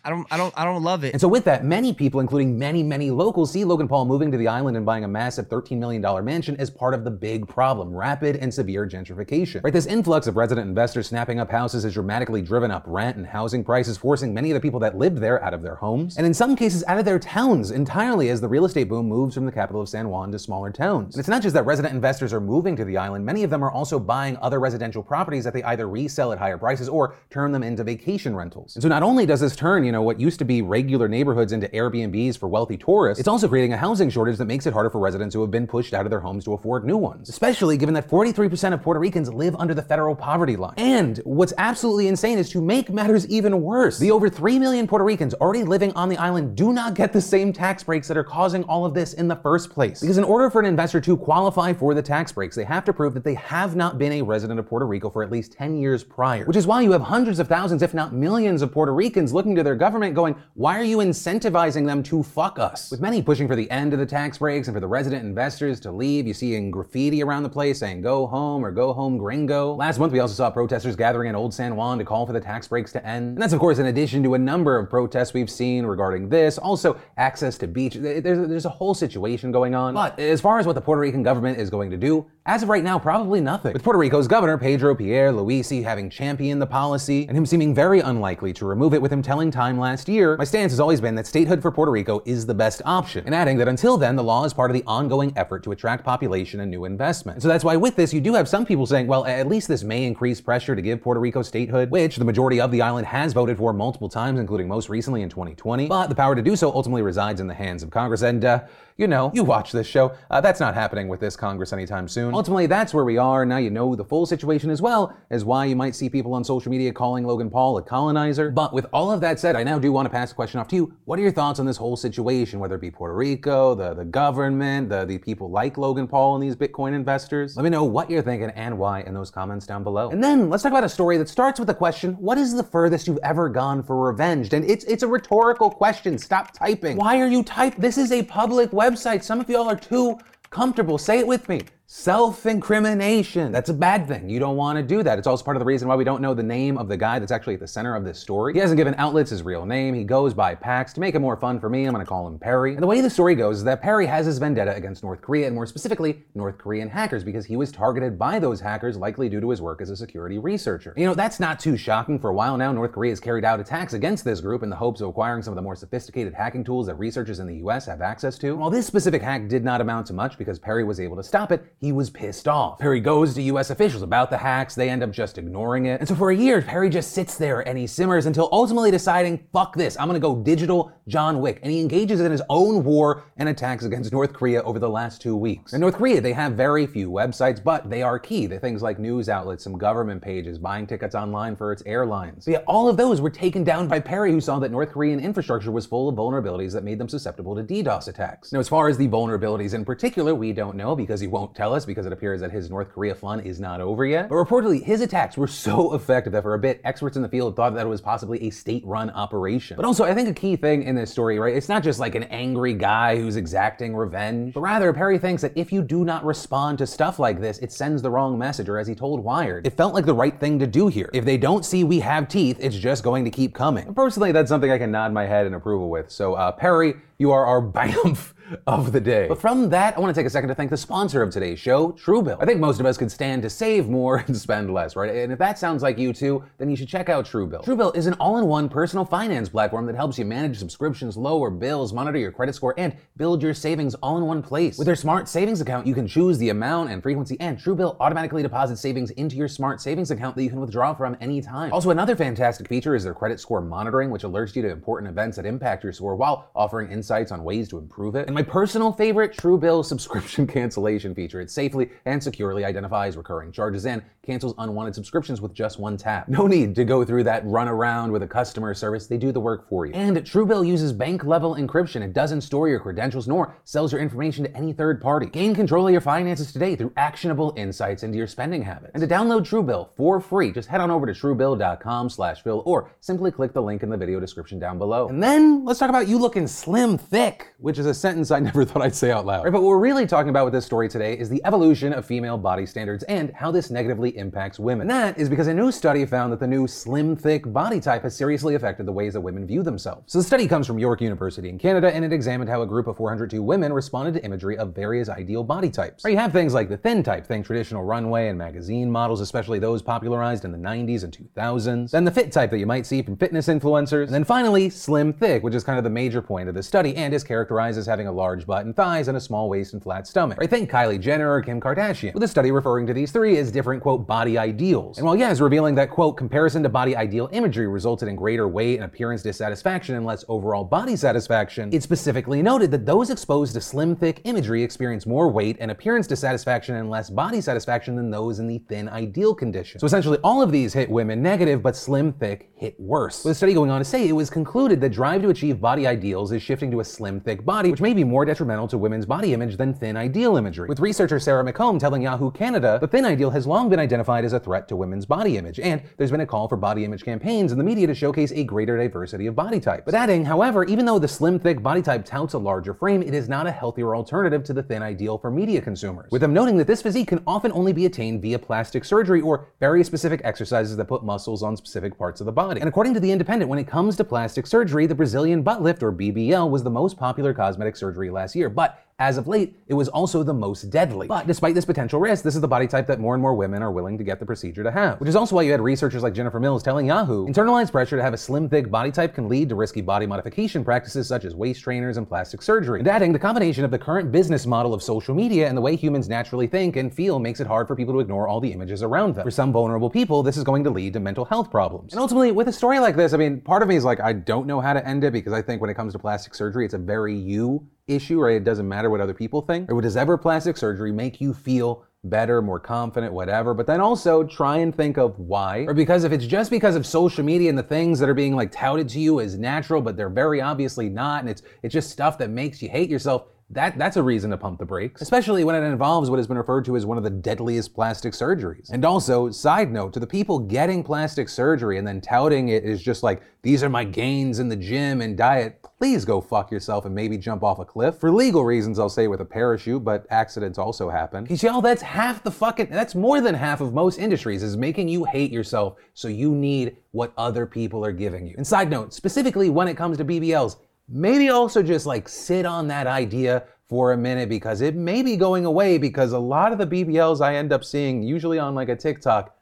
I 0.08 0.10
don't 0.10 0.26
I 0.30 0.38
don't 0.38 0.54
I 0.56 0.64
don't 0.64 0.82
love 0.82 1.04
it. 1.04 1.12
And 1.12 1.20
so 1.20 1.28
with 1.28 1.44
that, 1.44 1.66
many 1.66 1.92
people, 1.92 2.20
including 2.20 2.58
many, 2.58 2.82
many 2.82 3.10
locals, 3.10 3.52
see 3.52 3.62
Logan 3.62 3.88
Paul 3.88 4.06
moving 4.06 4.32
to 4.32 4.38
the 4.38 4.48
island 4.48 4.74
and 4.74 4.86
buying 4.86 5.04
a 5.04 5.08
massive 5.08 5.50
$13 5.50 5.76
million 5.76 6.00
mansion 6.24 6.56
as 6.56 6.70
part 6.70 6.94
of 6.94 7.04
the 7.04 7.10
big 7.10 7.46
problem, 7.46 7.94
rapid 7.94 8.36
and 8.36 8.52
severe 8.52 8.88
gentrification. 8.88 9.62
Right? 9.62 9.70
This 9.70 9.84
influx 9.84 10.26
of 10.26 10.38
resident 10.38 10.66
investors 10.66 11.08
snapping 11.08 11.40
up 11.40 11.50
houses 11.50 11.82
has 11.84 11.92
dramatically 11.92 12.40
driven 12.40 12.70
up 12.70 12.84
rent 12.86 13.18
and 13.18 13.26
housing 13.26 13.62
prices, 13.62 13.98
forcing 13.98 14.32
many 14.32 14.50
of 14.50 14.54
the 14.54 14.62
people 14.62 14.80
that 14.80 14.96
lived 14.96 15.18
there 15.18 15.44
out 15.44 15.52
of 15.52 15.60
their 15.60 15.74
homes, 15.74 16.16
and 16.16 16.26
in 16.26 16.32
some 16.32 16.56
cases 16.56 16.82
out 16.88 16.96
of 16.96 17.04
their 17.04 17.18
towns 17.18 17.70
entirely 17.70 18.30
as 18.30 18.40
the 18.40 18.48
real 18.48 18.64
estate 18.64 18.88
boom 18.88 19.08
moves 19.08 19.34
from 19.34 19.44
the 19.44 19.52
capital 19.52 19.82
of 19.82 19.90
San 19.90 20.08
Juan 20.08 20.32
to 20.32 20.38
smaller 20.38 20.70
towns. 20.70 21.16
And 21.16 21.20
it's 21.20 21.28
not 21.28 21.42
just 21.42 21.52
that 21.52 21.66
resident 21.66 21.92
investors 21.92 22.32
are 22.32 22.40
moving 22.40 22.76
to 22.76 22.84
the 22.86 22.96
island, 22.96 23.26
many 23.26 23.42
of 23.42 23.50
them 23.50 23.62
are 23.62 23.70
also 23.70 23.98
buying 23.98 24.38
other 24.38 24.58
residential 24.58 25.02
properties 25.02 25.44
that 25.44 25.52
they 25.52 25.62
either 25.64 25.86
resell 25.86 26.32
at 26.32 26.38
higher 26.38 26.56
prices 26.56 26.88
or 26.88 27.14
turn 27.28 27.52
them 27.52 27.62
into 27.62 27.84
vacation 27.84 28.34
rentals. 28.34 28.74
And 28.74 28.82
so 28.82 28.88
not 28.88 29.02
only 29.02 29.26
does 29.26 29.40
this 29.40 29.54
turn, 29.54 29.84
you 29.84 29.92
know, 29.92 29.97
what 30.02 30.20
used 30.20 30.38
to 30.38 30.44
be 30.44 30.62
regular 30.62 31.08
neighborhoods 31.08 31.52
into 31.52 31.68
Airbnbs 31.68 32.38
for 32.38 32.48
wealthy 32.48 32.76
tourists, 32.76 33.20
it's 33.20 33.28
also 33.28 33.48
creating 33.48 33.72
a 33.72 33.76
housing 33.76 34.10
shortage 34.10 34.36
that 34.38 34.44
makes 34.46 34.66
it 34.66 34.72
harder 34.72 34.90
for 34.90 35.00
residents 35.00 35.34
who 35.34 35.40
have 35.40 35.50
been 35.50 35.66
pushed 35.66 35.94
out 35.94 36.06
of 36.06 36.10
their 36.10 36.20
homes 36.20 36.44
to 36.44 36.52
afford 36.52 36.84
new 36.84 36.96
ones. 36.96 37.28
Especially 37.28 37.76
given 37.76 37.94
that 37.94 38.08
43% 38.08 38.72
of 38.72 38.82
Puerto 38.82 39.00
Ricans 39.00 39.32
live 39.32 39.56
under 39.56 39.74
the 39.74 39.82
federal 39.82 40.14
poverty 40.14 40.56
line. 40.56 40.74
And 40.76 41.18
what's 41.24 41.52
absolutely 41.58 42.08
insane 42.08 42.38
is 42.38 42.50
to 42.50 42.60
make 42.60 42.90
matters 42.90 43.26
even 43.28 43.62
worse, 43.62 43.98
the 43.98 44.10
over 44.10 44.28
3 44.28 44.58
million 44.58 44.86
Puerto 44.86 45.04
Ricans 45.04 45.34
already 45.34 45.64
living 45.64 45.92
on 45.92 46.08
the 46.08 46.16
island 46.16 46.56
do 46.56 46.72
not 46.72 46.94
get 46.94 47.12
the 47.12 47.20
same 47.20 47.52
tax 47.52 47.82
breaks 47.82 48.08
that 48.08 48.16
are 48.16 48.24
causing 48.24 48.62
all 48.64 48.84
of 48.84 48.94
this 48.94 49.14
in 49.14 49.28
the 49.28 49.36
first 49.36 49.70
place. 49.70 50.00
Because 50.00 50.18
in 50.18 50.24
order 50.24 50.50
for 50.50 50.60
an 50.60 50.66
investor 50.66 51.00
to 51.00 51.16
qualify 51.16 51.72
for 51.72 51.94
the 51.94 52.02
tax 52.02 52.32
breaks, 52.32 52.56
they 52.56 52.64
have 52.64 52.84
to 52.84 52.92
prove 52.92 53.14
that 53.14 53.24
they 53.24 53.34
have 53.34 53.76
not 53.76 53.98
been 53.98 54.12
a 54.12 54.22
resident 54.22 54.60
of 54.60 54.66
Puerto 54.66 54.86
Rico 54.86 55.10
for 55.10 55.22
at 55.22 55.30
least 55.30 55.52
10 55.52 55.76
years 55.76 56.04
prior. 56.04 56.44
Which 56.44 56.56
is 56.56 56.66
why 56.66 56.82
you 56.82 56.92
have 56.92 57.02
hundreds 57.02 57.38
of 57.38 57.48
thousands, 57.48 57.82
if 57.82 57.94
not 57.94 58.12
millions, 58.12 58.62
of 58.62 58.72
Puerto 58.72 58.94
Ricans 58.94 59.32
looking 59.32 59.54
to 59.54 59.62
their 59.62 59.76
government 59.78 60.14
going, 60.14 60.36
why 60.54 60.78
are 60.78 60.84
you 60.84 60.98
incentivizing 60.98 61.86
them 61.86 62.02
to 62.04 62.22
fuck 62.22 62.58
us? 62.58 62.90
With 62.90 63.00
many 63.00 63.22
pushing 63.22 63.48
for 63.48 63.56
the 63.56 63.70
end 63.70 63.92
of 63.92 63.98
the 63.98 64.06
tax 64.06 64.38
breaks 64.38 64.68
and 64.68 64.74
for 64.74 64.80
the 64.80 64.86
resident 64.86 65.24
investors 65.24 65.80
to 65.80 65.92
leave, 65.92 66.26
you 66.26 66.34
see 66.34 66.54
in 66.54 66.70
graffiti 66.70 67.22
around 67.22 67.44
the 67.44 67.48
place 67.48 67.78
saying 67.78 68.02
go 68.02 68.26
home 68.26 68.64
or 68.64 68.70
go 68.70 68.92
home 68.92 69.16
gringo. 69.16 69.74
Last 69.74 69.98
month 69.98 70.12
we 70.12 70.18
also 70.18 70.34
saw 70.34 70.50
protesters 70.50 70.96
gathering 70.96 71.28
in 71.28 71.34
Old 71.34 71.54
San 71.54 71.76
Juan 71.76 71.98
to 71.98 72.04
call 72.04 72.26
for 72.26 72.32
the 72.32 72.40
tax 72.40 72.68
breaks 72.68 72.92
to 72.92 73.06
end. 73.06 73.30
And 73.30 73.38
that's 73.38 73.52
of 73.52 73.60
course 73.60 73.78
in 73.78 73.86
addition 73.86 74.22
to 74.24 74.34
a 74.34 74.38
number 74.38 74.78
of 74.78 74.90
protests 74.90 75.32
we've 75.32 75.50
seen 75.50 75.86
regarding 75.86 76.28
this, 76.28 76.58
also 76.58 76.98
access 77.16 77.56
to 77.58 77.66
beach. 77.66 77.94
There's, 77.94 78.48
there's 78.48 78.64
a 78.64 78.70
whole 78.70 78.94
situation 78.94 79.52
going 79.52 79.74
on. 79.74 79.94
But 79.94 80.18
as 80.18 80.40
far 80.40 80.58
as 80.58 80.66
what 80.66 80.74
the 80.74 80.80
Puerto 80.80 81.00
Rican 81.00 81.22
government 81.22 81.58
is 81.58 81.70
going 81.70 81.90
to 81.90 81.96
do, 81.96 82.26
as 82.46 82.62
of 82.62 82.68
right 82.70 82.82
now, 82.82 82.98
probably 82.98 83.40
nothing. 83.40 83.74
With 83.74 83.82
Puerto 83.82 83.98
Rico's 83.98 84.26
governor, 84.26 84.56
Pedro 84.56 84.94
Pierluisi, 84.94 85.82
having 85.82 86.08
championed 86.08 86.62
the 86.62 86.66
policy 86.66 87.26
and 87.28 87.36
him 87.36 87.44
seeming 87.44 87.74
very 87.74 88.00
unlikely 88.00 88.52
to 88.54 88.64
remove 88.64 88.94
it 88.94 89.02
with 89.02 89.12
him 89.12 89.20
telling 89.20 89.50
Time 89.50 89.67
last 89.76 90.08
year, 90.08 90.36
my 90.36 90.44
stance 90.44 90.72
has 90.72 90.80
always 90.80 91.00
been 91.00 91.14
that 91.16 91.26
statehood 91.26 91.60
for 91.60 91.70
Puerto 91.70 91.92
Rico 91.92 92.22
is 92.24 92.46
the 92.46 92.54
best 92.54 92.80
option, 92.86 93.24
and 93.26 93.34
adding 93.34 93.58
that 93.58 93.68
until 93.68 93.98
then, 93.98 94.16
the 94.16 94.24
law 94.24 94.44
is 94.44 94.54
part 94.54 94.70
of 94.70 94.74
the 94.74 94.84
ongoing 94.86 95.32
effort 95.36 95.62
to 95.64 95.72
attract 95.72 96.04
population 96.04 96.60
and 96.60 96.70
new 96.70 96.84
investment. 96.86 97.36
And 97.36 97.42
so 97.42 97.48
that's 97.48 97.64
why 97.64 97.76
with 97.76 97.96
this, 97.96 98.14
you 98.14 98.20
do 98.20 98.34
have 98.34 98.48
some 98.48 98.64
people 98.64 98.86
saying, 98.86 99.06
well, 99.06 99.26
at 99.26 99.48
least 99.48 99.68
this 99.68 99.82
may 99.82 100.04
increase 100.04 100.40
pressure 100.40 100.74
to 100.74 100.80
give 100.80 101.02
Puerto 101.02 101.20
Rico 101.20 101.42
statehood, 101.42 101.90
which 101.90 102.16
the 102.16 102.24
majority 102.24 102.60
of 102.60 102.70
the 102.70 102.80
island 102.80 103.06
has 103.06 103.32
voted 103.32 103.58
for 103.58 103.72
multiple 103.72 104.08
times, 104.08 104.40
including 104.40 104.68
most 104.68 104.88
recently 104.88 105.22
in 105.22 105.28
2020. 105.28 105.88
But 105.88 106.06
the 106.06 106.14
power 106.14 106.34
to 106.34 106.42
do 106.42 106.56
so 106.56 106.72
ultimately 106.72 107.02
resides 107.02 107.40
in 107.40 107.48
the 107.48 107.54
hands 107.54 107.82
of 107.82 107.90
Congress, 107.90 108.22
and 108.22 108.44
uh, 108.44 108.60
you 108.98 109.06
know, 109.06 109.30
you 109.32 109.44
watch 109.44 109.70
this 109.70 109.86
show. 109.86 110.12
Uh, 110.28 110.40
that's 110.40 110.58
not 110.58 110.74
happening 110.74 111.06
with 111.06 111.20
this 111.20 111.36
Congress 111.36 111.72
anytime 111.72 112.08
soon. 112.08 112.34
Ultimately, 112.34 112.66
that's 112.66 112.92
where 112.92 113.04
we 113.04 113.16
are. 113.16 113.46
Now 113.46 113.58
you 113.58 113.70
know 113.70 113.94
the 113.94 114.04
full 114.04 114.26
situation 114.26 114.70
as 114.70 114.82
well 114.82 115.16
as 115.30 115.44
why 115.44 115.66
you 115.66 115.76
might 115.76 115.94
see 115.94 116.08
people 116.10 116.34
on 116.34 116.42
social 116.42 116.70
media 116.70 116.92
calling 116.92 117.24
Logan 117.24 117.48
Paul 117.48 117.78
a 117.78 117.82
colonizer. 117.82 118.50
But 118.50 118.74
with 118.74 118.86
all 118.92 119.12
of 119.12 119.20
that 119.20 119.38
said, 119.38 119.54
I 119.58 119.64
now 119.64 119.78
do 119.78 119.90
want 119.90 120.06
to 120.06 120.10
pass 120.10 120.28
the 120.28 120.36
question 120.36 120.60
off 120.60 120.68
to 120.68 120.76
you. 120.76 120.94
What 121.04 121.18
are 121.18 121.22
your 121.22 121.32
thoughts 121.32 121.58
on 121.58 121.66
this 121.66 121.76
whole 121.76 121.96
situation, 121.96 122.60
whether 122.60 122.76
it 122.76 122.80
be 122.80 122.92
Puerto 122.92 123.14
Rico, 123.14 123.74
the, 123.74 123.92
the 123.92 124.04
government, 124.04 124.88
the, 124.88 125.04
the 125.04 125.18
people 125.18 125.50
like 125.50 125.76
Logan 125.76 126.06
Paul 126.06 126.36
and 126.36 126.44
these 126.44 126.54
Bitcoin 126.54 126.94
investors? 126.94 127.56
Let 127.56 127.64
me 127.64 127.70
know 127.70 127.82
what 127.82 128.08
you're 128.08 128.22
thinking 128.22 128.50
and 128.50 128.78
why 128.78 129.00
in 129.00 129.14
those 129.14 129.32
comments 129.32 129.66
down 129.66 129.82
below. 129.82 130.10
And 130.10 130.22
then 130.22 130.48
let's 130.48 130.62
talk 130.62 130.70
about 130.70 130.84
a 130.84 130.88
story 130.88 131.16
that 131.18 131.28
starts 131.28 131.58
with 131.58 131.66
the 131.66 131.74
question, 131.74 132.12
what 132.14 132.38
is 132.38 132.54
the 132.54 132.62
furthest 132.62 133.08
you've 133.08 133.18
ever 133.24 133.48
gone 133.48 133.82
for 133.82 133.96
revenge? 134.00 134.52
And 134.52 134.64
it's 134.64 134.84
it's 134.84 135.02
a 135.02 135.08
rhetorical 135.08 135.70
question. 135.70 136.18
Stop 136.18 136.52
typing. 136.52 136.96
Why 136.96 137.20
are 137.20 137.26
you 137.26 137.42
typing? 137.42 137.80
This 137.80 137.98
is 137.98 138.12
a 138.12 138.22
public 138.22 138.70
website. 138.70 139.24
Some 139.24 139.40
of 139.40 139.50
y'all 139.50 139.68
are 139.68 139.76
too 139.76 140.18
comfortable. 140.50 140.98
Say 140.98 141.18
it 141.18 141.26
with 141.26 141.48
me. 141.48 141.62
Self 141.90 142.44
incrimination. 142.44 143.50
That's 143.50 143.70
a 143.70 143.74
bad 143.74 144.06
thing. 144.06 144.28
You 144.28 144.38
don't 144.38 144.58
want 144.58 144.76
to 144.76 144.82
do 144.82 145.02
that. 145.02 145.16
It's 145.18 145.26
also 145.26 145.42
part 145.42 145.56
of 145.56 145.60
the 145.60 145.64
reason 145.64 145.88
why 145.88 145.96
we 145.96 146.04
don't 146.04 146.20
know 146.20 146.34
the 146.34 146.42
name 146.42 146.76
of 146.76 146.86
the 146.86 146.98
guy 146.98 147.18
that's 147.18 147.32
actually 147.32 147.54
at 147.54 147.60
the 147.60 147.66
center 147.66 147.96
of 147.96 148.04
this 148.04 148.20
story. 148.20 148.52
He 148.52 148.58
hasn't 148.58 148.76
given 148.76 148.94
outlets 148.98 149.30
his 149.30 149.42
real 149.42 149.64
name. 149.64 149.94
He 149.94 150.04
goes 150.04 150.34
by 150.34 150.54
Pax. 150.54 150.92
To 150.92 151.00
make 151.00 151.14
it 151.14 151.20
more 151.20 151.38
fun 151.38 151.58
for 151.58 151.70
me, 151.70 151.86
I'm 151.86 151.94
going 151.94 152.04
to 152.04 152.08
call 152.08 152.26
him 152.28 152.38
Perry. 152.38 152.74
And 152.74 152.82
the 152.82 152.86
way 152.86 153.00
the 153.00 153.08
story 153.08 153.34
goes 153.34 153.56
is 153.56 153.64
that 153.64 153.80
Perry 153.80 154.04
has 154.04 154.26
his 154.26 154.36
vendetta 154.36 154.76
against 154.76 155.02
North 155.02 155.22
Korea, 155.22 155.46
and 155.46 155.54
more 155.54 155.64
specifically, 155.64 156.24
North 156.34 156.58
Korean 156.58 156.90
hackers, 156.90 157.24
because 157.24 157.46
he 157.46 157.56
was 157.56 157.72
targeted 157.72 158.18
by 158.18 158.38
those 158.38 158.60
hackers, 158.60 158.98
likely 158.98 159.30
due 159.30 159.40
to 159.40 159.48
his 159.48 159.62
work 159.62 159.80
as 159.80 159.88
a 159.88 159.96
security 159.96 160.36
researcher. 160.36 160.92
You 160.94 161.06
know, 161.06 161.14
that's 161.14 161.40
not 161.40 161.58
too 161.58 161.78
shocking. 161.78 162.18
For 162.18 162.28
a 162.28 162.34
while 162.34 162.58
now, 162.58 162.70
North 162.70 162.92
Korea 162.92 163.12
has 163.12 163.20
carried 163.20 163.46
out 163.46 163.60
attacks 163.60 163.94
against 163.94 164.26
this 164.26 164.42
group 164.42 164.62
in 164.62 164.68
the 164.68 164.76
hopes 164.76 165.00
of 165.00 165.08
acquiring 165.08 165.42
some 165.42 165.52
of 165.52 165.56
the 165.56 165.62
more 165.62 165.74
sophisticated 165.74 166.34
hacking 166.34 166.64
tools 166.64 166.86
that 166.88 166.96
researchers 166.96 167.38
in 167.38 167.46
the 167.46 167.56
US 167.66 167.86
have 167.86 168.02
access 168.02 168.36
to. 168.40 168.56
While 168.56 168.68
this 168.68 168.86
specific 168.86 169.22
hack 169.22 169.48
did 169.48 169.64
not 169.64 169.80
amount 169.80 170.08
to 170.08 170.12
much 170.12 170.36
because 170.36 170.58
Perry 170.58 170.84
was 170.84 171.00
able 171.00 171.16
to 171.16 171.22
stop 171.22 171.50
it, 171.50 171.64
he 171.80 171.92
was 171.92 172.10
pissed 172.10 172.48
off. 172.48 172.78
Perry 172.78 173.00
goes 173.00 173.34
to 173.34 173.42
US 173.42 173.70
officials 173.70 174.02
about 174.02 174.30
the 174.30 174.38
hacks, 174.38 174.74
they 174.74 174.90
end 174.90 175.02
up 175.02 175.10
just 175.10 175.38
ignoring 175.38 175.86
it. 175.86 176.00
And 176.00 176.08
so 176.08 176.14
for 176.14 176.30
a 176.30 176.36
year, 176.36 176.60
Perry 176.60 176.90
just 176.90 177.12
sits 177.12 177.36
there 177.36 177.60
and 177.60 177.78
he 177.78 177.86
simmers 177.86 178.26
until 178.26 178.48
ultimately 178.52 178.90
deciding, 178.90 179.46
fuck 179.52 179.76
this, 179.76 179.98
I'm 179.98 180.08
gonna 180.08 180.18
go 180.18 180.36
digital 180.36 180.92
John 181.06 181.40
Wick. 181.40 181.60
And 181.62 181.72
he 181.72 181.80
engages 181.80 182.20
in 182.20 182.30
his 182.30 182.42
own 182.48 182.84
war 182.84 183.24
and 183.36 183.48
attacks 183.48 183.84
against 183.84 184.12
North 184.12 184.32
Korea 184.32 184.62
over 184.62 184.78
the 184.78 184.88
last 184.88 185.22
two 185.22 185.36
weeks. 185.36 185.72
In 185.72 185.80
North 185.80 185.96
Korea, 185.96 186.20
they 186.20 186.32
have 186.32 186.52
very 186.52 186.86
few 186.86 187.10
websites, 187.10 187.62
but 187.62 187.88
they 187.88 188.02
are 188.02 188.18
key. 188.18 188.46
They're 188.46 188.58
things 188.58 188.82
like 188.82 188.98
news 188.98 189.28
outlets, 189.28 189.64
some 189.64 189.78
government 189.78 190.20
pages, 190.22 190.58
buying 190.58 190.86
tickets 190.86 191.14
online 191.14 191.56
for 191.56 191.72
its 191.72 191.82
airlines. 191.86 192.44
So 192.44 192.50
yeah, 192.50 192.62
all 192.66 192.88
of 192.88 192.96
those 192.96 193.20
were 193.20 193.30
taken 193.30 193.64
down 193.64 193.88
by 193.88 194.00
Perry, 194.00 194.32
who 194.32 194.40
saw 194.40 194.58
that 194.58 194.72
North 194.72 194.90
Korean 194.90 195.20
infrastructure 195.20 195.70
was 195.70 195.86
full 195.86 196.08
of 196.08 196.16
vulnerabilities 196.16 196.72
that 196.72 196.84
made 196.84 196.98
them 196.98 197.08
susceptible 197.08 197.54
to 197.54 197.62
DDoS 197.62 198.08
attacks. 198.08 198.52
Now, 198.52 198.58
as 198.58 198.68
far 198.68 198.88
as 198.88 198.98
the 198.98 199.08
vulnerabilities 199.08 199.74
in 199.74 199.84
particular, 199.84 200.34
we 200.34 200.52
don't 200.52 200.76
know 200.76 200.96
because 200.96 201.20
he 201.20 201.26
won't 201.26 201.54
tell 201.54 201.67
us 201.72 201.84
because 201.84 202.06
it 202.06 202.12
appears 202.12 202.40
that 202.40 202.50
his 202.50 202.70
North 202.70 202.92
Korea 202.92 203.14
fun 203.14 203.40
is 203.40 203.60
not 203.60 203.80
over 203.80 204.04
yet. 204.04 204.28
But 204.28 204.36
reportedly, 204.36 204.82
his 204.82 205.00
attacks 205.00 205.36
were 205.36 205.46
so 205.46 205.94
effective 205.98 206.32
that 206.32 206.42
for 206.42 206.54
a 206.54 206.58
bit, 206.58 206.80
experts 206.84 207.16
in 207.16 207.22
the 207.22 207.28
field 207.28 207.56
thought 207.56 207.74
that 207.74 207.86
it 207.86 207.88
was 207.88 208.00
possibly 208.00 208.42
a 208.44 208.50
state-run 208.50 209.10
operation. 209.10 209.76
But 209.76 209.84
also, 209.84 210.04
I 210.04 210.14
think 210.14 210.28
a 210.28 210.34
key 210.34 210.56
thing 210.56 210.82
in 210.82 210.94
this 210.94 211.10
story, 211.10 211.38
right, 211.38 211.54
it's 211.54 211.68
not 211.68 211.82
just 211.82 212.00
like 212.00 212.14
an 212.14 212.24
angry 212.24 212.74
guy 212.74 213.16
who's 213.16 213.36
exacting 213.36 213.94
revenge, 213.94 214.54
but 214.54 214.60
rather 214.60 214.92
Perry 214.92 215.18
thinks 215.18 215.42
that 215.42 215.52
if 215.56 215.72
you 215.72 215.82
do 215.82 216.04
not 216.04 216.24
respond 216.24 216.78
to 216.78 216.86
stuff 216.86 217.18
like 217.18 217.40
this, 217.40 217.58
it 217.58 217.72
sends 217.72 218.02
the 218.02 218.10
wrong 218.10 218.38
message, 218.38 218.68
or 218.68 218.78
as 218.78 218.86
he 218.86 218.94
told 218.94 219.22
Wired, 219.22 219.66
it 219.66 219.76
felt 219.76 219.94
like 219.94 220.06
the 220.06 220.14
right 220.14 220.38
thing 220.38 220.58
to 220.58 220.66
do 220.66 220.88
here. 220.88 221.10
If 221.12 221.24
they 221.24 221.36
don't 221.36 221.64
see 221.64 221.84
we 221.84 222.00
have 222.00 222.28
teeth, 222.28 222.58
it's 222.60 222.76
just 222.76 223.02
going 223.02 223.24
to 223.24 223.30
keep 223.30 223.54
coming. 223.54 223.86
And 223.86 223.96
personally, 223.96 224.32
that's 224.32 224.48
something 224.48 224.70
I 224.70 224.78
can 224.78 224.90
nod 224.90 225.12
my 225.12 225.26
head 225.26 225.46
in 225.46 225.54
approval 225.54 225.90
with. 225.90 226.10
So, 226.10 226.34
uh, 226.34 226.52
Perry, 226.52 226.94
you 227.18 227.32
are 227.32 227.44
our 227.46 227.62
BAMF 227.78 228.32
of 228.66 228.92
the 228.92 229.00
day. 229.00 229.26
But 229.28 229.40
from 229.40 229.70
that, 229.70 229.96
I 229.96 230.00
want 230.00 230.14
to 230.14 230.18
take 230.18 230.26
a 230.26 230.30
second 230.30 230.48
to 230.48 230.54
thank 230.54 230.70
the 230.70 230.76
sponsor 230.76 231.22
of 231.22 231.30
today's 231.30 231.58
show, 231.58 231.92
Truebill. 231.92 232.38
I 232.40 232.46
think 232.46 232.60
most 232.60 232.80
of 232.80 232.86
us 232.86 232.96
could 232.96 233.10
stand 233.10 233.42
to 233.42 233.50
save 233.50 233.88
more 233.88 234.18
and 234.26 234.36
spend 234.36 234.72
less, 234.72 234.96
right? 234.96 235.14
And 235.14 235.32
if 235.32 235.38
that 235.38 235.58
sounds 235.58 235.82
like 235.82 235.98
you 235.98 236.12
too, 236.12 236.44
then 236.58 236.70
you 236.70 236.76
should 236.76 236.88
check 236.88 237.08
out 237.08 237.26
Truebill. 237.26 237.64
Truebill 237.64 237.96
is 237.96 238.06
an 238.06 238.14
all-in-one 238.14 238.68
personal 238.68 239.04
finance 239.04 239.48
platform 239.48 239.86
that 239.86 239.96
helps 239.96 240.18
you 240.18 240.24
manage 240.24 240.58
subscriptions, 240.58 241.16
lower 241.16 241.50
bills, 241.50 241.92
monitor 241.92 242.18
your 242.18 242.32
credit 242.32 242.54
score, 242.54 242.74
and 242.78 242.94
build 243.16 243.42
your 243.42 243.54
savings 243.54 243.94
all 243.96 244.16
in 244.18 244.24
one 244.24 244.42
place. 244.42 244.78
With 244.78 244.86
their 244.86 244.96
smart 244.96 245.28
savings 245.28 245.60
account, 245.60 245.86
you 245.86 245.94
can 245.94 246.06
choose 246.06 246.38
the 246.38 246.50
amount 246.50 246.90
and 246.90 247.02
frequency, 247.02 247.36
and 247.40 247.58
Truebill 247.58 247.96
automatically 248.00 248.42
deposits 248.42 248.80
savings 248.80 249.10
into 249.12 249.36
your 249.36 249.48
smart 249.48 249.80
savings 249.80 250.10
account 250.10 250.36
that 250.36 250.42
you 250.42 250.50
can 250.50 250.60
withdraw 250.60 250.94
from 250.94 251.16
anytime. 251.20 251.72
Also, 251.72 251.90
another 251.90 252.16
fantastic 252.16 252.68
feature 252.68 252.94
is 252.94 253.04
their 253.04 253.14
credit 253.14 253.40
score 253.40 253.60
monitoring, 253.60 254.10
which 254.10 254.22
alerts 254.22 254.54
you 254.56 254.62
to 254.62 254.70
important 254.70 255.10
events 255.10 255.36
that 255.36 255.46
impact 255.46 255.84
your 255.84 255.92
score 255.92 256.16
while 256.16 256.50
offering 256.54 256.90
insights 256.90 257.32
on 257.32 257.44
ways 257.44 257.68
to 257.68 257.78
improve 257.78 258.14
it. 258.14 258.26
And 258.26 258.37
my 258.38 258.42
personal 258.44 258.92
favorite, 258.92 259.36
Truebill 259.36 259.84
subscription 259.84 260.46
cancellation 260.56 261.12
feature. 261.12 261.40
It 261.40 261.50
safely 261.50 261.90
and 262.04 262.22
securely 262.22 262.64
identifies 262.64 263.16
recurring 263.16 263.50
charges 263.50 263.84
and 263.84 264.00
cancels 264.22 264.54
unwanted 264.58 264.94
subscriptions 264.94 265.40
with 265.40 265.54
just 265.54 265.80
one 265.80 265.96
tap. 265.96 266.28
No 266.28 266.46
need 266.46 266.76
to 266.76 266.84
go 266.84 267.04
through 267.04 267.24
that 267.24 267.44
run 267.44 267.66
around 267.66 268.12
with 268.12 268.22
a 268.22 268.28
customer 268.28 268.74
service. 268.74 269.08
They 269.08 269.16
do 269.16 269.32
the 269.32 269.40
work 269.40 269.68
for 269.68 269.86
you. 269.86 269.92
And 269.94 270.16
Truebill 270.18 270.64
uses 270.68 270.92
bank 270.92 271.24
level 271.24 271.56
encryption. 271.56 272.00
It 272.00 272.12
doesn't 272.12 272.42
store 272.42 272.68
your 272.68 272.78
credentials 272.78 273.26
nor 273.26 273.56
sells 273.64 273.90
your 273.90 274.00
information 274.00 274.44
to 274.44 274.56
any 274.56 274.72
third 274.72 275.00
party. 275.00 275.26
Gain 275.26 275.52
control 275.52 275.88
of 275.88 275.92
your 275.92 276.00
finances 276.00 276.52
today 276.52 276.76
through 276.76 276.92
actionable 276.96 277.54
insights 277.56 278.04
into 278.04 278.18
your 278.18 278.28
spending 278.28 278.62
habits. 278.62 278.92
And 278.94 279.00
to 279.00 279.12
download 279.12 279.48
Truebill 279.48 279.88
for 279.96 280.20
free, 280.20 280.52
just 280.52 280.68
head 280.68 280.80
on 280.80 280.92
over 280.92 281.06
to 281.06 281.12
truebill.com 281.12 282.08
slash 282.08 282.44
Phil 282.44 282.62
or 282.66 282.92
simply 283.00 283.32
click 283.32 283.52
the 283.52 283.62
link 283.62 283.82
in 283.82 283.88
the 283.88 283.96
video 283.96 284.20
description 284.20 284.60
down 284.60 284.78
below. 284.78 285.08
And 285.08 285.20
then 285.20 285.64
let's 285.64 285.80
talk 285.80 285.88
about 285.88 286.06
you 286.06 286.18
looking 286.18 286.46
slim 286.46 286.98
thick, 286.98 287.48
which 287.58 287.78
is 287.78 287.86
a 287.86 287.94
sentence 288.28 288.38
I 288.38 288.40
never 288.40 288.64
thought 288.70 288.82
I'd 288.82 288.94
say 288.94 289.10
out 289.10 289.26
loud. 289.26 289.44
Right, 289.44 289.52
but 289.52 289.62
what 289.62 289.68
we're 289.68 289.78
really 289.78 290.06
talking 290.06 290.30
about 290.30 290.44
with 290.44 290.54
this 290.54 290.64
story 290.64 290.88
today 290.88 291.18
is 291.18 291.28
the 291.28 291.40
evolution 291.44 291.92
of 291.92 292.04
female 292.04 292.38
body 292.38 292.66
standards 292.66 293.02
and 293.04 293.32
how 293.34 293.50
this 293.50 293.70
negatively 293.70 294.16
impacts 294.16 294.58
women. 294.58 294.82
And 294.82 294.90
that 294.90 295.18
is 295.18 295.28
because 295.28 295.46
a 295.46 295.54
new 295.54 295.72
study 295.72 296.04
found 296.06 296.32
that 296.32 296.40
the 296.40 296.46
new 296.46 296.66
slim 296.66 297.16
thick 297.16 297.50
body 297.52 297.80
type 297.80 298.02
has 298.02 298.16
seriously 298.16 298.54
affected 298.54 298.86
the 298.86 298.92
ways 298.92 299.14
that 299.14 299.20
women 299.20 299.46
view 299.46 299.62
themselves. 299.62 300.12
So 300.12 300.18
the 300.18 300.24
study 300.24 300.46
comes 300.46 300.66
from 300.66 300.78
York 300.78 301.00
University 301.00 301.48
in 301.48 301.58
Canada 301.58 301.92
and 301.92 302.04
it 302.04 302.12
examined 302.12 302.50
how 302.50 302.62
a 302.62 302.66
group 302.66 302.86
of 302.86 302.96
402 302.96 303.42
women 303.42 303.72
responded 303.72 304.14
to 304.14 304.24
imagery 304.24 304.56
of 304.56 304.74
various 304.74 305.08
ideal 305.08 305.42
body 305.42 305.70
types. 305.70 306.04
Right, 306.04 306.12
you 306.12 306.18
have 306.18 306.32
things 306.32 306.54
like 306.54 306.68
the 306.68 306.76
thin 306.76 307.02
type, 307.02 307.26
think 307.26 307.46
traditional 307.46 307.84
runway 307.84 308.28
and 308.28 308.38
magazine 308.38 308.90
models, 308.90 309.20
especially 309.20 309.58
those 309.58 309.82
popularized 309.82 310.44
in 310.44 310.52
the 310.52 310.58
90s 310.58 311.04
and 311.04 311.16
2000s. 311.16 311.90
Then 311.90 312.04
the 312.04 312.10
fit 312.10 312.32
type 312.32 312.50
that 312.50 312.58
you 312.58 312.66
might 312.66 312.86
see 312.86 313.02
from 313.02 313.16
fitness 313.16 313.48
influencers. 313.48 314.04
And 314.04 314.14
then 314.14 314.24
finally, 314.24 314.70
slim 314.70 315.12
thick, 315.12 315.42
which 315.42 315.54
is 315.54 315.64
kind 315.64 315.78
of 315.78 315.84
the 315.84 315.90
major 315.90 316.22
point 316.22 316.48
of 316.48 316.54
the 316.54 316.62
study 316.62 316.94
and 316.96 317.14
is 317.14 317.24
characterized 317.24 317.78
as 317.78 317.86
having 317.86 318.06
a 318.06 318.12
large 318.18 318.44
butt 318.46 318.66
and 318.66 318.76
thighs 318.76 319.08
and 319.08 319.16
a 319.16 319.20
small 319.20 319.48
waist 319.48 319.72
and 319.72 319.82
flat 319.82 320.06
stomach. 320.06 320.38
Right, 320.38 320.50
think 320.50 320.70
Kylie 320.70 321.00
Jenner 321.00 321.32
or 321.32 321.40
Kim 321.40 321.60
Kardashian, 321.60 322.12
with 322.12 322.20
the 322.20 322.28
study 322.28 322.50
referring 322.50 322.86
to 322.88 322.92
these 322.92 323.12
three 323.12 323.38
as 323.38 323.50
different, 323.50 323.82
quote, 323.82 324.06
body 324.06 324.36
ideals. 324.36 324.98
And 324.98 325.06
while 325.06 325.16
yes, 325.16 325.40
revealing 325.40 325.74
that, 325.76 325.88
quote, 325.88 326.16
comparison 326.16 326.62
to 326.64 326.68
body 326.68 326.96
ideal 326.96 327.30
imagery 327.32 327.66
resulted 327.68 328.08
in 328.08 328.16
greater 328.16 328.48
weight 328.48 328.74
and 328.74 328.84
appearance 328.84 329.22
dissatisfaction 329.22 329.94
and 329.94 330.04
less 330.04 330.24
overall 330.28 330.64
body 330.64 330.96
satisfaction, 330.96 331.72
it 331.72 331.82
specifically 331.82 332.42
noted 332.42 332.70
that 332.72 332.84
those 332.84 333.08
exposed 333.10 333.54
to 333.54 333.60
slim, 333.60 333.94
thick 333.94 334.20
imagery 334.24 334.62
experience 334.62 335.06
more 335.06 335.30
weight 335.30 335.56
and 335.60 335.70
appearance 335.70 336.06
dissatisfaction 336.06 336.74
and 336.74 336.90
less 336.90 337.08
body 337.08 337.40
satisfaction 337.40 337.94
than 337.96 338.10
those 338.10 338.40
in 338.40 338.48
the 338.48 338.58
thin 338.68 338.88
ideal 338.88 339.34
condition. 339.34 339.78
So 339.78 339.86
essentially, 339.86 340.18
all 340.24 340.42
of 340.42 340.50
these 340.50 340.72
hit 340.72 340.90
women 340.90 341.22
negative, 341.22 341.62
but 341.62 341.76
slim, 341.76 342.12
thick 342.12 342.50
hit 342.56 342.78
worse. 342.80 343.24
With 343.24 343.30
the 343.30 343.34
study 343.36 343.54
going 343.54 343.70
on 343.70 343.78
to 343.78 343.84
say, 343.84 344.08
it 344.08 344.12
was 344.12 344.28
concluded 344.28 344.80
that 344.80 344.90
drive 344.90 345.22
to 345.22 345.28
achieve 345.28 345.60
body 345.60 345.86
ideals 345.86 346.32
is 346.32 346.42
shifting 346.42 346.70
to 346.72 346.80
a 346.80 346.84
slim, 346.84 347.20
thick 347.20 347.44
body, 347.44 347.70
which 347.70 347.80
may 347.80 347.94
be 347.94 348.04
more 348.08 348.24
detrimental 348.24 348.66
to 348.68 348.78
women's 348.78 349.06
body 349.06 349.32
image 349.34 349.56
than 349.56 349.74
thin 349.74 349.96
ideal 349.96 350.36
imagery. 350.36 350.68
With 350.68 350.80
researcher 350.80 351.20
Sarah 351.20 351.44
McComb 351.44 351.78
telling 351.78 352.02
Yahoo 352.02 352.30
Canada, 352.30 352.78
the 352.80 352.88
thin 352.88 353.04
ideal 353.04 353.30
has 353.30 353.46
long 353.46 353.68
been 353.68 353.78
identified 353.78 354.24
as 354.24 354.32
a 354.32 354.40
threat 354.40 354.66
to 354.68 354.76
women's 354.76 355.06
body 355.06 355.36
image, 355.36 355.60
and 355.60 355.82
there's 355.96 356.10
been 356.10 356.20
a 356.20 356.26
call 356.26 356.48
for 356.48 356.56
body 356.56 356.84
image 356.84 357.04
campaigns 357.04 357.52
in 357.52 357.58
the 357.58 357.64
media 357.64 357.86
to 357.86 357.94
showcase 357.94 358.32
a 358.32 358.44
greater 358.44 358.76
diversity 358.76 359.26
of 359.26 359.36
body 359.36 359.60
types. 359.60 359.82
But 359.84 359.94
adding, 359.94 360.24
however, 360.24 360.64
even 360.64 360.84
though 360.84 360.98
the 360.98 361.08
slim, 361.08 361.38
thick 361.38 361.62
body 361.62 361.82
type 361.82 362.04
touts 362.04 362.34
a 362.34 362.38
larger 362.38 362.74
frame, 362.74 363.02
it 363.02 363.14
is 363.14 363.28
not 363.28 363.46
a 363.46 363.50
healthier 363.50 363.94
alternative 363.94 364.44
to 364.44 364.52
the 364.52 364.62
thin 364.62 364.82
ideal 364.82 365.18
for 365.18 365.30
media 365.30 365.60
consumers. 365.60 366.10
With 366.10 366.22
them 366.22 366.32
noting 366.32 366.56
that 366.58 366.66
this 366.66 366.82
physique 366.82 367.08
can 367.08 367.22
often 367.26 367.52
only 367.52 367.72
be 367.72 367.86
attained 367.86 368.22
via 368.22 368.38
plastic 368.38 368.84
surgery 368.84 369.20
or 369.20 369.48
very 369.60 369.82
specific 369.84 370.20
exercises 370.24 370.76
that 370.76 370.86
put 370.86 371.04
muscles 371.04 371.42
on 371.42 371.56
specific 371.56 371.98
parts 371.98 372.20
of 372.20 372.26
the 372.26 372.32
body. 372.32 372.60
And 372.60 372.68
according 372.68 372.94
to 372.94 373.00
The 373.00 373.10
Independent, 373.10 373.48
when 373.48 373.58
it 373.58 373.66
comes 373.66 373.96
to 373.96 374.04
plastic 374.04 374.46
surgery, 374.46 374.86
the 374.86 374.94
Brazilian 374.94 375.42
butt 375.42 375.62
lift 375.62 375.82
or 375.82 375.92
BBL 375.92 376.48
was 376.48 376.62
the 376.62 376.70
most 376.70 376.96
popular 376.96 377.34
cosmetic 377.34 377.76
surgery 377.76 377.97
last 378.08 378.36
year, 378.36 378.48
but 378.48 378.84
as 379.00 379.16
of 379.16 379.28
late, 379.28 379.56
it 379.68 379.74
was 379.74 379.88
also 379.88 380.24
the 380.24 380.34
most 380.34 380.70
deadly. 380.70 381.06
But 381.06 381.28
despite 381.28 381.54
this 381.54 381.64
potential 381.64 382.00
risk, 382.00 382.24
this 382.24 382.34
is 382.34 382.40
the 382.40 382.48
body 382.48 382.66
type 382.66 382.88
that 382.88 382.98
more 382.98 383.14
and 383.14 383.22
more 383.22 383.32
women 383.32 383.62
are 383.62 383.70
willing 383.70 383.96
to 383.96 384.02
get 384.02 384.18
the 384.18 384.26
procedure 384.26 384.64
to 384.64 384.72
have. 384.72 384.98
Which 384.98 385.08
is 385.08 385.14
also 385.14 385.36
why 385.36 385.42
you 385.42 385.52
had 385.52 385.60
researchers 385.60 386.02
like 386.02 386.14
Jennifer 386.14 386.40
Mills 386.40 386.64
telling 386.64 386.86
Yahoo, 386.86 387.28
internalized 387.28 387.70
pressure 387.70 387.96
to 387.96 388.02
have 388.02 388.12
a 388.12 388.18
slim, 388.18 388.48
thick 388.48 388.72
body 388.72 388.90
type 388.90 389.14
can 389.14 389.28
lead 389.28 389.50
to 389.50 389.54
risky 389.54 389.82
body 389.82 390.04
modification 390.04 390.64
practices 390.64 391.06
such 391.06 391.24
as 391.24 391.36
waist 391.36 391.62
trainers 391.62 391.96
and 391.96 392.08
plastic 392.08 392.42
surgery. 392.42 392.80
And 392.80 392.88
adding, 392.88 393.12
the 393.12 393.20
combination 393.20 393.64
of 393.64 393.70
the 393.70 393.78
current 393.78 394.10
business 394.10 394.46
model 394.46 394.74
of 394.74 394.82
social 394.82 395.14
media 395.14 395.46
and 395.46 395.56
the 395.56 395.62
way 395.62 395.76
humans 395.76 396.08
naturally 396.08 396.48
think 396.48 396.74
and 396.74 396.92
feel 396.92 397.20
makes 397.20 397.38
it 397.38 397.46
hard 397.46 397.68
for 397.68 397.76
people 397.76 397.94
to 397.94 398.00
ignore 398.00 398.26
all 398.26 398.40
the 398.40 398.52
images 398.52 398.82
around 398.82 399.14
them. 399.14 399.22
For 399.22 399.30
some 399.30 399.52
vulnerable 399.52 399.90
people, 399.90 400.24
this 400.24 400.36
is 400.36 400.42
going 400.42 400.64
to 400.64 400.70
lead 400.70 400.92
to 400.94 401.00
mental 401.00 401.24
health 401.24 401.52
problems. 401.52 401.92
And 401.92 402.00
ultimately, 402.00 402.32
with 402.32 402.48
a 402.48 402.52
story 402.52 402.80
like 402.80 402.96
this, 402.96 403.12
I 403.12 403.16
mean, 403.16 403.42
part 403.42 403.62
of 403.62 403.68
me 403.68 403.76
is 403.76 403.84
like, 403.84 404.00
I 404.00 404.12
don't 404.12 404.48
know 404.48 404.60
how 404.60 404.72
to 404.72 404.84
end 404.84 405.04
it 405.04 405.12
because 405.12 405.32
I 405.32 405.40
think 405.40 405.60
when 405.60 405.70
it 405.70 405.74
comes 405.74 405.92
to 405.92 406.00
plastic 406.00 406.34
surgery, 406.34 406.64
it's 406.64 406.74
a 406.74 406.78
very 406.78 407.14
you 407.14 407.64
issue, 407.88 408.20
right? 408.20 408.36
It 408.36 408.44
doesn't 408.44 408.68
matter 408.68 408.90
what 408.90 409.00
other 409.00 409.14
people 409.14 409.42
think. 409.42 409.70
Or 409.70 409.80
does 409.80 409.96
ever 409.96 410.16
plastic 410.16 410.56
surgery 410.56 410.92
make 410.92 411.20
you 411.20 411.34
feel 411.34 411.84
better, 412.04 412.40
more 412.40 412.60
confident, 412.60 413.12
whatever. 413.12 413.54
But 413.54 413.66
then 413.66 413.80
also 413.80 414.22
try 414.24 414.58
and 414.58 414.74
think 414.74 414.98
of 414.98 415.18
why. 415.18 415.64
Or 415.66 415.74
because 415.74 416.04
if 416.04 416.12
it's 416.12 416.26
just 416.26 416.50
because 416.50 416.76
of 416.76 416.86
social 416.86 417.24
media 417.24 417.48
and 417.48 417.58
the 417.58 417.62
things 417.62 417.98
that 417.98 418.08
are 418.08 418.14
being 418.14 418.36
like 418.36 418.52
touted 418.52 418.88
to 418.90 419.00
you 419.00 419.20
as 419.20 419.36
natural, 419.36 419.82
but 419.82 419.96
they're 419.96 420.08
very 420.08 420.40
obviously 420.40 420.88
not, 420.88 421.20
and 421.20 421.28
it's 421.28 421.42
it's 421.62 421.72
just 421.72 421.90
stuff 421.90 422.18
that 422.18 422.30
makes 422.30 422.62
you 422.62 422.68
hate 422.68 422.88
yourself, 422.88 423.26
that, 423.50 423.78
that's 423.78 423.96
a 423.96 424.02
reason 424.02 424.30
to 424.30 424.36
pump 424.36 424.58
the 424.58 424.66
brakes, 424.66 425.00
especially 425.00 425.42
when 425.42 425.54
it 425.54 425.66
involves 425.66 426.10
what 426.10 426.18
has 426.18 426.26
been 426.26 426.36
referred 426.36 426.66
to 426.66 426.76
as 426.76 426.84
one 426.84 426.98
of 426.98 427.04
the 427.04 427.10
deadliest 427.10 427.74
plastic 427.74 428.12
surgeries. 428.12 428.68
And 428.70 428.84
also, 428.84 429.30
side 429.30 429.72
note, 429.72 429.94
to 429.94 430.00
the 430.00 430.06
people 430.06 430.38
getting 430.38 430.84
plastic 430.84 431.30
surgery 431.30 431.78
and 431.78 431.86
then 431.86 432.02
touting 432.02 432.48
it 432.48 432.64
is 432.64 432.82
just 432.82 433.02
like, 433.02 433.22
these 433.40 433.62
are 433.62 433.70
my 433.70 433.84
gains 433.84 434.38
in 434.38 434.48
the 434.48 434.56
gym 434.56 435.00
and 435.00 435.16
diet, 435.16 435.64
please 435.78 436.04
go 436.04 436.20
fuck 436.20 436.50
yourself 436.50 436.84
and 436.84 436.94
maybe 436.94 437.16
jump 437.16 437.42
off 437.42 437.58
a 437.58 437.64
cliff. 437.64 437.96
For 437.96 438.10
legal 438.10 438.44
reasons, 438.44 438.78
I'll 438.78 438.90
say 438.90 439.06
with 439.06 439.22
a 439.22 439.24
parachute, 439.24 439.82
but 439.82 440.06
accidents 440.10 440.58
also 440.58 440.90
happen. 440.90 441.24
Because 441.24 441.42
y'all, 441.42 441.62
that's 441.62 441.80
half 441.80 442.22
the 442.22 442.30
fucking, 442.30 442.68
that's 442.68 442.94
more 442.94 443.22
than 443.22 443.34
half 443.34 443.62
of 443.62 443.72
most 443.72 443.98
industries 443.98 444.42
is 444.42 444.58
making 444.58 444.88
you 444.88 445.04
hate 445.04 445.32
yourself 445.32 445.78
so 445.94 446.08
you 446.08 446.34
need 446.34 446.76
what 446.90 447.14
other 447.16 447.46
people 447.46 447.82
are 447.82 447.92
giving 447.92 448.26
you. 448.26 448.34
And 448.36 448.46
side 448.46 448.68
note, 448.68 448.92
specifically 448.92 449.48
when 449.48 449.68
it 449.68 449.76
comes 449.76 449.96
to 449.98 450.04
BBLs, 450.04 450.56
maybe 450.88 451.28
also 451.28 451.62
just 451.62 451.86
like 451.86 452.08
sit 452.08 452.46
on 452.46 452.68
that 452.68 452.86
idea 452.86 453.44
for 453.68 453.92
a 453.92 453.96
minute 453.96 454.28
because 454.28 454.62
it 454.62 454.74
may 454.74 455.02
be 455.02 455.16
going 455.16 455.44
away 455.44 455.76
because 455.76 456.12
a 456.12 456.18
lot 456.18 456.52
of 456.52 456.58
the 456.58 456.66
BBLs 456.66 457.20
I 457.20 457.36
end 457.36 457.52
up 457.52 457.64
seeing, 457.64 458.02
usually 458.02 458.38
on 458.38 458.54
like 458.54 458.70
a 458.70 458.76
TikTok, 458.76 459.36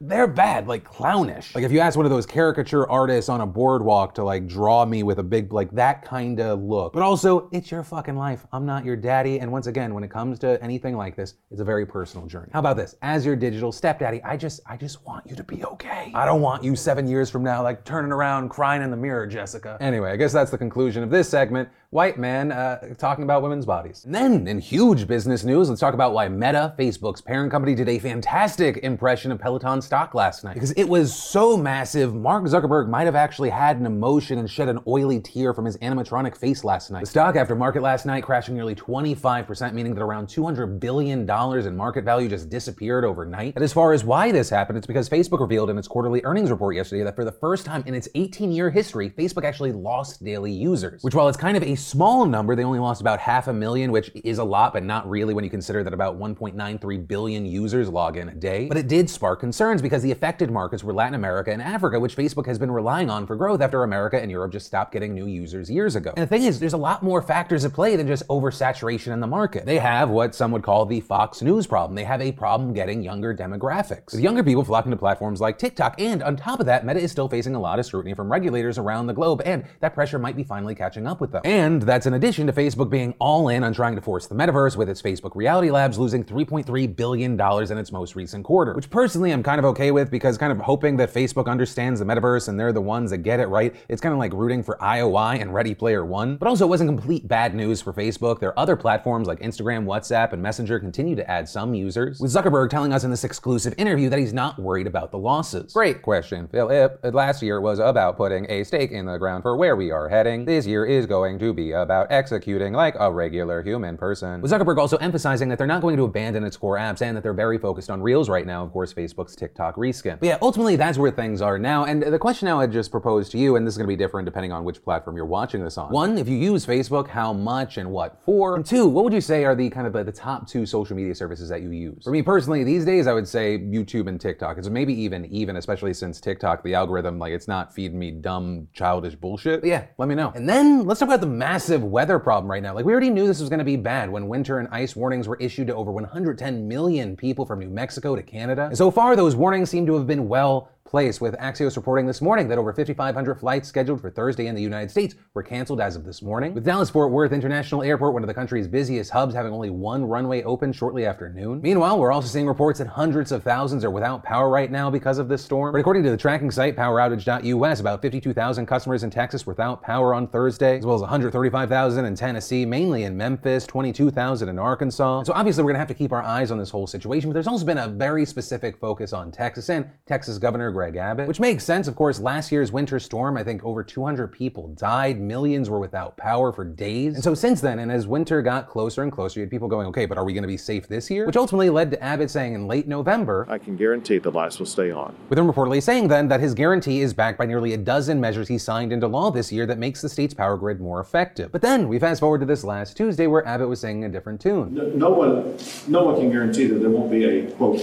they're 0.00 0.26
bad, 0.26 0.68
like 0.68 0.84
clownish. 0.84 1.54
Like 1.54 1.64
if 1.64 1.72
you 1.72 1.80
ask 1.80 1.96
one 1.96 2.04
of 2.04 2.10
those 2.10 2.26
caricature 2.26 2.88
artists 2.90 3.28
on 3.30 3.40
a 3.40 3.46
boardwalk 3.46 4.14
to 4.16 4.24
like 4.24 4.46
draw 4.46 4.84
me 4.84 5.02
with 5.02 5.18
a 5.18 5.22
big, 5.22 5.52
like 5.52 5.70
that 5.72 6.04
kind 6.04 6.38
of 6.38 6.62
look. 6.62 6.92
But 6.92 7.02
also, 7.02 7.48
it's 7.50 7.70
your 7.70 7.82
fucking 7.82 8.16
life. 8.16 8.46
I'm 8.52 8.66
not 8.66 8.84
your 8.84 8.96
daddy. 8.96 9.40
And 9.40 9.50
once 9.50 9.66
again, 9.66 9.94
when 9.94 10.04
it 10.04 10.10
comes 10.10 10.38
to 10.40 10.62
anything 10.62 10.96
like 10.96 11.16
this, 11.16 11.34
it's 11.50 11.60
a 11.60 11.64
very 11.64 11.86
personal 11.86 12.26
journey. 12.26 12.50
How 12.52 12.58
about 12.58 12.76
this? 12.76 12.94
As 13.00 13.24
your 13.24 13.36
digital 13.36 13.72
stepdaddy, 13.72 14.22
I 14.22 14.36
just, 14.36 14.60
I 14.66 14.76
just 14.76 15.04
want 15.06 15.26
you 15.26 15.34
to 15.34 15.44
be 15.44 15.64
okay. 15.64 16.12
I 16.14 16.26
don't 16.26 16.42
want 16.42 16.62
you 16.62 16.76
seven 16.76 17.08
years 17.08 17.30
from 17.30 17.42
now, 17.42 17.62
like 17.62 17.84
turning 17.84 18.12
around 18.12 18.50
crying 18.50 18.82
in 18.82 18.90
the 18.90 18.96
mirror, 18.96 19.26
Jessica. 19.26 19.78
Anyway, 19.80 20.10
I 20.10 20.16
guess 20.16 20.32
that's 20.32 20.50
the 20.50 20.58
conclusion 20.58 21.02
of 21.02 21.10
this 21.10 21.28
segment 21.28 21.70
white 21.90 22.18
man 22.18 22.52
uh, 22.52 22.94
talking 22.98 23.24
about 23.24 23.42
women's 23.42 23.64
bodies. 23.64 24.04
And 24.04 24.14
then, 24.14 24.46
in 24.46 24.58
huge 24.58 25.06
business 25.06 25.44
news, 25.44 25.68
let's 25.68 25.80
talk 25.80 25.94
about 25.94 26.12
why 26.12 26.28
Meta, 26.28 26.74
Facebook's 26.78 27.20
parent 27.20 27.50
company, 27.50 27.74
did 27.74 27.88
a 27.88 27.98
fantastic 27.98 28.78
impression 28.78 29.32
of 29.32 29.38
Peloton 29.38 29.80
stock 29.86 30.14
last 30.14 30.44
night. 30.44 30.54
Because 30.54 30.72
it 30.72 30.84
was 30.84 31.14
so 31.14 31.56
massive, 31.56 32.14
Mark 32.14 32.44
Zuckerberg 32.44 32.88
might 32.88 33.04
have 33.04 33.14
actually 33.14 33.50
had 33.50 33.78
an 33.78 33.86
emotion 33.86 34.38
and 34.38 34.50
shed 34.50 34.68
an 34.68 34.80
oily 34.86 35.20
tear 35.20 35.54
from 35.54 35.64
his 35.64 35.76
animatronic 35.78 36.36
face 36.36 36.64
last 36.64 36.90
night. 36.90 37.00
The 37.00 37.06
stock 37.06 37.36
after 37.36 37.54
market 37.54 37.82
last 37.82 38.04
night 38.04 38.22
crashing 38.22 38.54
nearly 38.54 38.74
25%, 38.74 39.72
meaning 39.72 39.94
that 39.94 40.02
around 40.02 40.26
$200 40.26 40.78
billion 40.78 41.28
in 41.28 41.76
market 41.76 42.04
value 42.04 42.28
just 42.28 42.50
disappeared 42.50 43.04
overnight. 43.04 43.54
And 43.54 43.64
as 43.64 43.72
far 43.72 43.92
as 43.92 44.04
why 44.04 44.32
this 44.32 44.50
happened, 44.50 44.78
it's 44.78 44.86
because 44.86 45.08
Facebook 45.08 45.40
revealed 45.40 45.70
in 45.70 45.78
its 45.78 45.88
quarterly 45.88 46.20
earnings 46.24 46.50
report 46.50 46.76
yesterday 46.76 47.04
that 47.04 47.16
for 47.16 47.24
the 47.24 47.32
first 47.32 47.64
time 47.64 47.82
in 47.86 47.94
its 47.94 48.08
18 48.14 48.52
year 48.52 48.70
history, 48.70 49.10
Facebook 49.10 49.44
actually 49.44 49.72
lost 49.72 50.22
daily 50.22 50.52
users. 50.52 51.02
Which, 51.02 51.14
while 51.14 51.28
it's 51.28 51.38
kind 51.38 51.56
of 51.56 51.62
a 51.62 51.76
small 51.76 52.26
number. 52.26 52.54
They 52.54 52.64
only 52.64 52.78
lost 52.78 53.00
about 53.00 53.20
half 53.20 53.48
a 53.48 53.52
million, 53.52 53.92
which 53.92 54.10
is 54.24 54.38
a 54.38 54.44
lot, 54.44 54.72
but 54.72 54.82
not 54.82 55.08
really 55.08 55.34
when 55.34 55.44
you 55.44 55.50
consider 55.50 55.82
that 55.84 55.94
about 55.94 56.18
1.93 56.18 57.08
billion 57.08 57.46
users 57.46 57.88
log 57.88 58.16
in 58.16 58.28
a 58.28 58.34
day. 58.34 58.66
But 58.66 58.76
it 58.76 58.88
did 58.88 59.08
spark 59.08 59.40
concerns 59.76 59.82
because 59.82 60.02
the 60.02 60.12
affected 60.12 60.50
markets 60.50 60.82
were 60.82 60.92
Latin 60.92 61.14
America 61.14 61.52
and 61.52 61.62
Africa, 61.62 62.00
which 62.00 62.16
Facebook 62.16 62.46
has 62.46 62.58
been 62.58 62.70
relying 62.70 63.10
on 63.10 63.26
for 63.26 63.36
growth 63.36 63.60
after 63.60 63.82
America 63.82 64.20
and 64.20 64.30
Europe 64.30 64.52
just 64.52 64.66
stopped 64.66 64.92
getting 64.92 65.14
new 65.14 65.26
users 65.26 65.70
years 65.70 65.96
ago. 65.96 66.12
And 66.16 66.22
the 66.22 66.26
thing 66.26 66.44
is, 66.44 66.58
there's 66.58 66.72
a 66.72 66.78
lot 66.78 67.02
more 67.02 67.22
factors 67.22 67.64
at 67.64 67.72
play 67.72 67.96
than 67.96 68.06
just 68.06 68.26
oversaturation 68.28 69.12
in 69.12 69.20
the 69.20 69.26
market. 69.26 69.66
They 69.66 69.78
have 69.78 70.10
what 70.10 70.34
some 70.34 70.52
would 70.52 70.62
call 70.62 70.86
the 70.86 71.00
Fox 71.00 71.42
News 71.42 71.66
problem. 71.66 71.94
They 71.94 72.04
have 72.04 72.20
a 72.20 72.32
problem 72.32 72.72
getting 72.72 73.02
younger 73.02 73.34
demographics. 73.34 74.12
With 74.12 74.20
younger 74.20 74.42
people 74.42 74.64
flocking 74.64 74.90
to 74.90 74.96
platforms 74.96 75.40
like 75.40 75.58
TikTok, 75.58 76.00
and 76.00 76.22
on 76.22 76.36
top 76.36 76.60
of 76.60 76.66
that, 76.66 76.84
Meta 76.84 77.00
is 77.00 77.10
still 77.10 77.28
facing 77.28 77.54
a 77.54 77.60
lot 77.60 77.78
of 77.78 77.86
scrutiny 77.86 78.14
from 78.14 78.30
regulators 78.30 78.78
around 78.78 79.06
the 79.06 79.14
globe, 79.14 79.42
and 79.44 79.64
that 79.80 79.94
pressure 79.94 80.18
might 80.18 80.36
be 80.36 80.44
finally 80.44 80.74
catching 80.74 81.06
up 81.06 81.20
with 81.20 81.32
them. 81.32 81.42
And 81.44 81.82
that's 81.82 82.06
in 82.06 82.14
addition 82.14 82.46
to 82.46 82.52
Facebook 82.52 82.90
being 82.90 83.14
all 83.18 83.48
in 83.48 83.64
on 83.64 83.72
trying 83.72 83.96
to 83.96 84.00
force 84.00 84.26
the 84.26 84.34
metaverse 84.34 84.76
with 84.76 84.88
its 84.88 85.02
Facebook 85.02 85.34
Reality 85.34 85.70
Labs 85.70 85.98
losing 85.98 86.24
$3.3 86.24 86.96
billion 86.96 87.40
in 87.40 87.78
its 87.78 87.92
most 87.92 88.16
recent 88.16 88.44
quarter. 88.44 88.72
Which 88.74 88.90
personally 88.90 89.32
I'm 89.32 89.42
kind 89.42 89.58
of 89.58 89.65
okay 89.66 89.90
with 89.90 90.10
because 90.10 90.38
kind 90.38 90.52
of 90.52 90.58
hoping 90.58 90.96
that 90.96 91.12
Facebook 91.12 91.46
understands 91.46 92.00
the 92.00 92.06
metaverse 92.06 92.48
and 92.48 92.58
they're 92.58 92.72
the 92.72 92.80
ones 92.80 93.10
that 93.10 93.18
get 93.18 93.40
it 93.40 93.46
right. 93.46 93.74
It's 93.88 94.00
kind 94.00 94.12
of 94.12 94.18
like 94.18 94.32
rooting 94.32 94.62
for 94.62 94.76
IOI 94.78 95.40
and 95.40 95.52
Ready 95.52 95.74
Player 95.74 96.04
One. 96.04 96.36
But 96.36 96.48
also 96.48 96.64
it 96.64 96.68
wasn't 96.68 96.88
complete 96.88 97.26
bad 97.28 97.54
news 97.54 97.80
for 97.80 97.92
Facebook. 97.92 98.40
Their 98.40 98.58
other 98.58 98.76
platforms 98.76 99.26
like 99.26 99.40
Instagram, 99.40 99.84
WhatsApp, 99.84 100.32
and 100.32 100.42
Messenger 100.42 100.78
continue 100.78 101.16
to 101.16 101.30
add 101.30 101.48
some 101.48 101.74
users. 101.74 102.20
With 102.20 102.32
Zuckerberg 102.32 102.70
telling 102.70 102.92
us 102.92 103.04
in 103.04 103.10
this 103.10 103.24
exclusive 103.24 103.74
interview 103.76 104.08
that 104.08 104.18
he's 104.18 104.32
not 104.32 104.58
worried 104.58 104.86
about 104.86 105.10
the 105.10 105.18
losses. 105.18 105.72
Great 105.72 106.02
question, 106.02 106.48
Philip. 106.48 107.00
Last 107.12 107.42
year 107.42 107.60
was 107.60 107.78
about 107.78 108.16
putting 108.16 108.50
a 108.50 108.64
stake 108.64 108.92
in 108.92 109.06
the 109.06 109.18
ground 109.18 109.42
for 109.42 109.56
where 109.56 109.76
we 109.76 109.90
are 109.90 110.08
heading. 110.08 110.44
This 110.44 110.66
year 110.66 110.84
is 110.86 111.06
going 111.06 111.38
to 111.40 111.52
be 111.52 111.72
about 111.72 112.06
executing 112.10 112.72
like 112.72 112.94
a 112.98 113.12
regular 113.12 113.62
human 113.62 113.96
person. 113.96 114.40
With 114.40 114.50
Zuckerberg 114.50 114.78
also 114.78 114.96
emphasizing 114.98 115.48
that 115.48 115.58
they're 115.58 115.66
not 115.66 115.82
going 115.82 115.96
to 115.96 116.04
abandon 116.04 116.44
its 116.44 116.56
core 116.56 116.78
apps 116.78 117.02
and 117.02 117.16
that 117.16 117.22
they're 117.22 117.32
very 117.32 117.58
focused 117.58 117.90
on 117.90 118.00
Reels 118.00 118.28
right 118.28 118.46
now, 118.46 118.62
of 118.62 118.72
course, 118.72 118.94
Facebook's 118.94 119.34
TikTok 119.34 119.55
reskin. 119.56 120.18
But 120.18 120.26
yeah, 120.26 120.38
ultimately 120.40 120.76
that's 120.76 120.98
where 120.98 121.10
things 121.10 121.42
are 121.42 121.58
now. 121.58 121.84
And 121.84 122.02
the 122.02 122.18
question 122.18 122.46
now 122.46 122.60
I 122.60 122.66
just 122.66 122.90
proposed 122.90 123.32
to 123.32 123.38
you, 123.38 123.56
and 123.56 123.66
this 123.66 123.74
is 123.74 123.78
going 123.78 123.86
to 123.86 123.92
be 123.92 123.96
different 123.96 124.26
depending 124.26 124.52
on 124.52 124.64
which 124.64 124.82
platform 124.82 125.16
you're 125.16 125.26
watching 125.26 125.62
this 125.62 125.78
on. 125.78 125.90
One, 125.90 126.18
if 126.18 126.28
you 126.28 126.36
use 126.36 126.64
Facebook, 126.66 127.08
how 127.08 127.32
much 127.32 127.78
and 127.78 127.90
what 127.90 128.20
for? 128.24 128.56
And 128.56 128.64
two, 128.64 128.86
what 128.86 129.04
would 129.04 129.12
you 129.12 129.20
say 129.20 129.44
are 129.44 129.54
the 129.54 129.68
kind 129.70 129.86
of 129.86 129.94
like 129.94 130.06
the 130.06 130.12
top 130.12 130.48
two 130.48 130.66
social 130.66 130.96
media 130.96 131.14
services 131.14 131.48
that 131.48 131.62
you 131.62 131.70
use? 131.70 132.04
For 132.04 132.10
me 132.10 132.22
personally, 132.22 132.64
these 132.64 132.84
days 132.84 133.06
I 133.06 133.12
would 133.12 133.26
say 133.26 133.58
YouTube 133.58 134.08
and 134.08 134.20
TikTok. 134.20 134.58
It's 134.58 134.68
maybe 134.68 134.92
even 134.94 135.24
even, 135.26 135.56
especially 135.56 135.94
since 135.94 136.20
TikTok, 136.20 136.62
the 136.62 136.74
algorithm, 136.74 137.18
like 137.18 137.32
it's 137.32 137.48
not 137.48 137.74
feeding 137.74 137.98
me 137.98 138.10
dumb, 138.10 138.68
childish 138.72 139.14
bullshit. 139.14 139.62
But 139.62 139.68
yeah, 139.68 139.84
let 139.98 140.08
me 140.08 140.14
know. 140.14 140.32
And 140.34 140.48
then 140.48 140.84
let's 140.84 141.00
talk 141.00 141.08
about 141.08 141.20
the 141.20 141.26
massive 141.26 141.82
weather 141.82 142.18
problem 142.18 142.50
right 142.50 142.62
now. 142.62 142.74
Like 142.74 142.84
we 142.84 142.92
already 142.92 143.10
knew 143.10 143.26
this 143.26 143.40
was 143.40 143.48
going 143.48 143.58
to 143.58 143.64
be 143.64 143.76
bad 143.76 144.10
when 144.10 144.28
winter 144.28 144.58
and 144.58 144.68
ice 144.70 144.94
warnings 144.94 145.28
were 145.28 145.36
issued 145.36 145.68
to 145.68 145.74
over 145.74 145.90
110 145.92 146.68
million 146.68 147.16
people 147.16 147.46
from 147.46 147.60
New 147.60 147.70
Mexico 147.70 148.16
to 148.16 148.22
Canada. 148.22 148.66
And 148.66 148.76
so 148.76 148.90
far, 148.90 149.16
those 149.16 149.34
warnings 149.34 149.45
seem 149.66 149.86
to 149.86 149.94
have 149.94 150.06
been 150.06 150.28
well 150.28 150.70
place, 150.86 151.20
with 151.20 151.34
Axios 151.38 151.76
reporting 151.76 152.06
this 152.06 152.22
morning 152.22 152.46
that 152.48 152.58
over 152.58 152.72
5,500 152.72 153.34
flights 153.34 153.68
scheduled 153.68 154.00
for 154.00 154.10
Thursday 154.10 154.46
in 154.46 154.54
the 154.54 154.62
United 154.62 154.90
States 154.90 155.16
were 155.34 155.42
canceled 155.42 155.80
as 155.80 155.96
of 155.96 156.04
this 156.04 156.22
morning. 156.22 156.54
With 156.54 156.64
Dallas 156.64 156.88
Fort 156.88 157.10
Worth 157.10 157.32
International 157.32 157.82
Airport, 157.82 158.14
one 158.14 158.22
of 158.22 158.28
the 158.28 158.34
country's 158.34 158.68
busiest 158.68 159.10
hubs, 159.10 159.34
having 159.34 159.52
only 159.52 159.70
one 159.70 160.04
runway 160.04 160.44
open 160.44 160.72
shortly 160.72 161.04
after 161.04 161.28
noon. 161.28 161.60
Meanwhile, 161.60 161.98
we're 161.98 162.12
also 162.12 162.28
seeing 162.28 162.46
reports 162.46 162.78
that 162.78 162.86
hundreds 162.86 163.32
of 163.32 163.42
thousands 163.42 163.84
are 163.84 163.90
without 163.90 164.22
power 164.22 164.48
right 164.48 164.70
now 164.70 164.88
because 164.88 165.18
of 165.18 165.28
this 165.28 165.44
storm. 165.44 165.72
But 165.72 165.80
according 165.80 166.04
to 166.04 166.10
the 166.10 166.16
tracking 166.16 166.52
site 166.52 166.76
poweroutage.us, 166.76 167.80
about 167.80 168.00
52,000 168.00 168.66
customers 168.66 169.02
in 169.02 169.10
Texas 169.10 169.44
were 169.44 169.56
without 169.56 169.80
power 169.80 170.12
on 170.12 170.28
Thursday, 170.28 170.76
as 170.76 170.84
well 170.84 170.94
as 170.94 171.00
135,000 171.00 172.04
in 172.04 172.14
Tennessee, 172.14 172.66
mainly 172.66 173.04
in 173.04 173.16
Memphis, 173.16 173.66
22,000 173.66 174.50
in 174.50 174.58
Arkansas. 174.58 175.22
So 175.22 175.32
obviously, 175.32 175.64
we're 175.64 175.70
going 175.70 175.76
to 175.76 175.80
have 175.80 175.88
to 175.88 175.94
keep 175.94 176.12
our 176.12 176.22
eyes 176.22 176.50
on 176.50 176.58
this 176.58 176.68
whole 176.68 176.86
situation, 176.86 177.30
but 177.30 177.34
there's 177.34 177.46
also 177.46 177.64
been 177.64 177.78
a 177.78 177.88
very 177.88 178.26
specific 178.26 178.76
focus 178.76 179.14
on 179.14 179.32
Texas 179.32 179.70
and 179.70 179.90
Texas 180.06 180.36
Governor 180.36 180.70
Greg 180.76 180.96
Abbott, 180.96 181.26
which 181.26 181.40
makes 181.40 181.64
sense. 181.64 181.88
Of 181.88 181.96
course, 181.96 182.20
last 182.20 182.52
year's 182.52 182.70
winter 182.70 182.98
storm, 182.98 183.38
I 183.38 183.42
think 183.42 183.64
over 183.64 183.82
200 183.82 184.28
people 184.28 184.68
died, 184.76 185.18
millions 185.18 185.70
were 185.70 185.80
without 185.80 186.18
power 186.18 186.52
for 186.52 186.66
days. 186.66 187.14
And 187.14 187.24
so 187.24 187.34
since 187.34 187.62
then, 187.62 187.78
and 187.78 187.90
as 187.90 188.06
winter 188.06 188.42
got 188.42 188.68
closer 188.68 189.02
and 189.02 189.10
closer, 189.10 189.40
you 189.40 189.44
had 189.44 189.50
people 189.50 189.68
going, 189.68 189.86
okay, 189.86 190.04
but 190.04 190.18
are 190.18 190.24
we 190.26 190.34
going 190.34 190.42
to 190.42 190.48
be 190.48 190.58
safe 190.58 190.86
this 190.86 191.10
year? 191.10 191.24
Which 191.24 191.36
ultimately 191.38 191.70
led 191.70 191.90
to 191.92 192.02
Abbott 192.02 192.30
saying 192.30 192.52
in 192.52 192.66
late 192.66 192.86
November, 192.86 193.46
I 193.48 193.56
can 193.56 193.74
guarantee 193.74 194.18
the 194.18 194.30
lights 194.30 194.58
will 194.58 194.66
stay 194.66 194.90
on. 194.90 195.14
With 195.30 195.38
him 195.38 195.50
reportedly 195.50 195.82
saying 195.82 196.08
then 196.08 196.28
that 196.28 196.40
his 196.40 196.52
guarantee 196.52 197.00
is 197.00 197.14
backed 197.14 197.38
by 197.38 197.46
nearly 197.46 197.72
a 197.72 197.78
dozen 197.78 198.20
measures 198.20 198.46
he 198.46 198.58
signed 198.58 198.92
into 198.92 199.06
law 199.06 199.30
this 199.30 199.50
year 199.50 199.64
that 199.64 199.78
makes 199.78 200.02
the 200.02 200.10
state's 200.10 200.34
power 200.34 200.58
grid 200.58 200.78
more 200.78 201.00
effective. 201.00 201.50
But 201.52 201.62
then 201.62 201.88
we 201.88 201.98
fast 201.98 202.20
forward 202.20 202.40
to 202.40 202.46
this 202.46 202.64
last 202.64 202.98
Tuesday 202.98 203.26
where 203.26 203.46
Abbott 203.48 203.70
was 203.70 203.80
singing 203.80 204.04
a 204.04 204.10
different 204.10 204.42
tune. 204.42 204.74
No, 204.74 204.84
no 204.90 205.08
one, 205.08 205.56
no 205.88 206.04
one 206.04 206.16
can 206.16 206.30
guarantee 206.30 206.66
that 206.66 206.80
there 206.80 206.90
won't 206.90 207.10
be 207.10 207.24
a 207.24 207.50
quote 207.52 207.80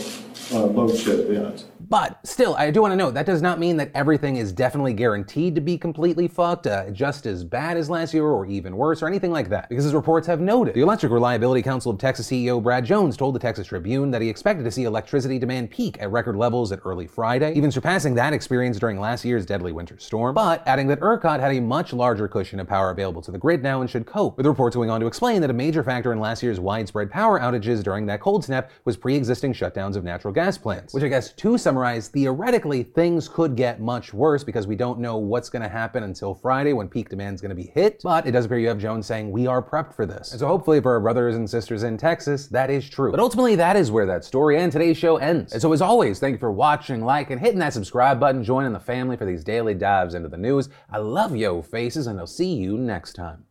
uh, 0.52 0.66
load 0.66 0.98
shed. 0.98 1.64
But 1.90 2.26
still, 2.26 2.56
I 2.56 2.72
do 2.72 2.82
want 2.82 2.94
to 2.94 2.96
note 2.96 3.14
that 3.14 3.26
does 3.26 3.42
not 3.42 3.60
mean 3.60 3.78
that 3.78 3.92
everything 3.94 4.38
is 4.38 4.52
definitely 4.52 4.94
guaranteed 4.94 5.54
to 5.56 5.62
be 5.62 5.78
completely 5.78 6.28
fucked, 6.28 6.66
uh, 6.66 6.90
just 6.90 7.26
as 7.26 7.44
bad 7.44 7.78
as 7.78 7.90
last 7.90 8.14
year 8.14 8.26
or 8.26 8.46
even 8.46 8.78
worse 8.78 9.04
or 9.04 9.08
anything 9.08 9.32
like 9.32 9.50
that. 9.50 9.70
Because 9.70 9.86
as 9.86 9.94
reports 9.94 10.26
have 10.26 10.40
noted, 10.40 10.74
the 10.74 10.82
Electric 10.82 11.12
Reliability 11.12 11.62
Council 11.62 11.92
of 11.92 12.00
Texas 12.00 12.28
CEO 12.28 12.64
Brad 12.64 12.86
Jones 12.86 13.16
told 13.16 13.36
the 13.36 13.40
Texas 13.40 13.68
Tribune 13.68 14.12
that 14.12 14.22
he 14.22 14.30
expected 14.30 14.64
to 14.64 14.72
see 14.72 14.86
electricity 14.86 15.38
demand 15.38 15.70
peak 15.70 16.02
at 16.02 16.10
record 16.10 16.36
levels 16.36 16.72
at 16.72 16.80
early 16.86 17.06
Friday, 17.06 17.54
even 17.54 17.70
surpassing 17.70 18.16
that 18.16 18.34
experience 18.34 18.80
during 18.80 19.00
last 19.00 19.24
year's 19.24 19.46
deadly 19.46 19.72
winter 19.72 19.98
storm, 20.00 20.34
but 20.34 20.64
adding 20.66 20.88
that 20.88 21.00
ERCOT 21.02 21.40
had 21.40 21.54
a 21.54 21.60
much 21.60 21.94
larger 21.94 22.28
cushion 22.28 22.60
of 22.60 22.68
power 22.68 22.90
available 22.90 23.22
to 23.22 23.32
the 23.32 23.38
grid 23.38 23.62
now 23.62 23.82
and 23.82 23.90
should 23.90 24.06
cope, 24.06 24.38
with 24.38 24.48
reports 24.48 24.76
going 24.76 24.90
on 24.90 25.00
to 25.00 25.06
explain 25.06 25.42
that 25.42 25.50
a 25.50 25.54
major 25.54 25.84
factor 25.84 26.12
in 26.12 26.20
last 26.20 26.42
year's 26.42 26.60
widespread 26.60 27.12
power 27.12 27.40
outages 27.40 27.84
during 27.84 28.06
that 28.06 28.20
cold 28.20 28.44
snap 28.44 28.72
was 28.86 28.98
pre-existing 28.98 29.54
shutdowns 29.54 29.96
of 29.96 30.04
natural 30.04 30.33
gas 30.34 30.58
plants, 30.58 30.94
which 30.94 31.04
I 31.04 31.08
guess 31.08 31.34
to 31.34 31.58
summarize, 31.58 32.08
theoretically 32.08 32.84
things 32.84 33.28
could 33.28 33.56
get 33.56 33.80
much 33.80 34.14
worse 34.14 34.44
because 34.44 34.68
we 34.68 34.76
don't 34.76 35.00
know 35.00 35.18
what's 35.18 35.50
going 35.50 35.62
to 35.62 35.70
happen 35.70 36.04
until 36.04 36.34
Friday 36.34 36.74
when 36.74 36.88
peak 36.88 37.10
demand 37.10 37.36
is 37.36 37.42
going 37.42 37.50
to 37.50 37.56
be 37.56 37.72
hit. 37.74 38.02
But 38.04 38.28
it 38.28 38.32
does 38.32 38.46
appear 38.46 38.60
you 38.60 38.68
have 38.68 38.80
Jones 38.80 39.06
saying 39.06 39.32
we 39.32 39.48
are 39.48 39.62
prepped 39.62 39.94
for 39.94 40.06
this. 40.06 40.32
And 40.32 40.40
so 40.40 40.48
hopefully 40.48 40.82
for 40.82 40.94
our 40.94 41.00
brothers 41.00 41.36
and 41.36 41.50
sisters 41.50 41.84
in 41.84 41.98
Texas, 41.98 42.48
that 42.48 42.70
is 42.70 42.90
true. 42.90 43.12
But 43.12 43.20
ultimately, 43.20 43.56
that 43.56 43.76
is 43.76 43.92
where 43.92 44.06
that 44.06 44.26
story 44.26 44.58
and 44.58 44.72
today's 44.72 44.98
show 44.98 45.18
ends. 45.18 45.54
And 45.54 45.62
so 45.62 45.72
as 45.74 45.82
always, 45.82 46.20
thank 46.20 46.34
you 46.34 46.40
for 46.40 46.52
watching, 46.52 47.06
like, 47.06 47.30
and 47.30 47.40
hitting 47.40 47.60
that 47.60 47.74
subscribe 47.74 48.20
button, 48.20 48.44
joining 48.44 48.74
the 48.74 48.80
family 48.80 49.18
for 49.18 49.26
these 49.26 49.44
daily 49.44 49.74
dives 49.74 50.16
into 50.16 50.30
the 50.30 50.38
news. 50.38 50.70
I 50.92 50.98
love 50.98 51.36
yo 51.36 51.62
faces, 51.62 52.08
and 52.08 52.20
I'll 52.20 52.28
see 52.28 52.54
you 52.54 52.78
next 52.78 53.14
time. 53.14 53.46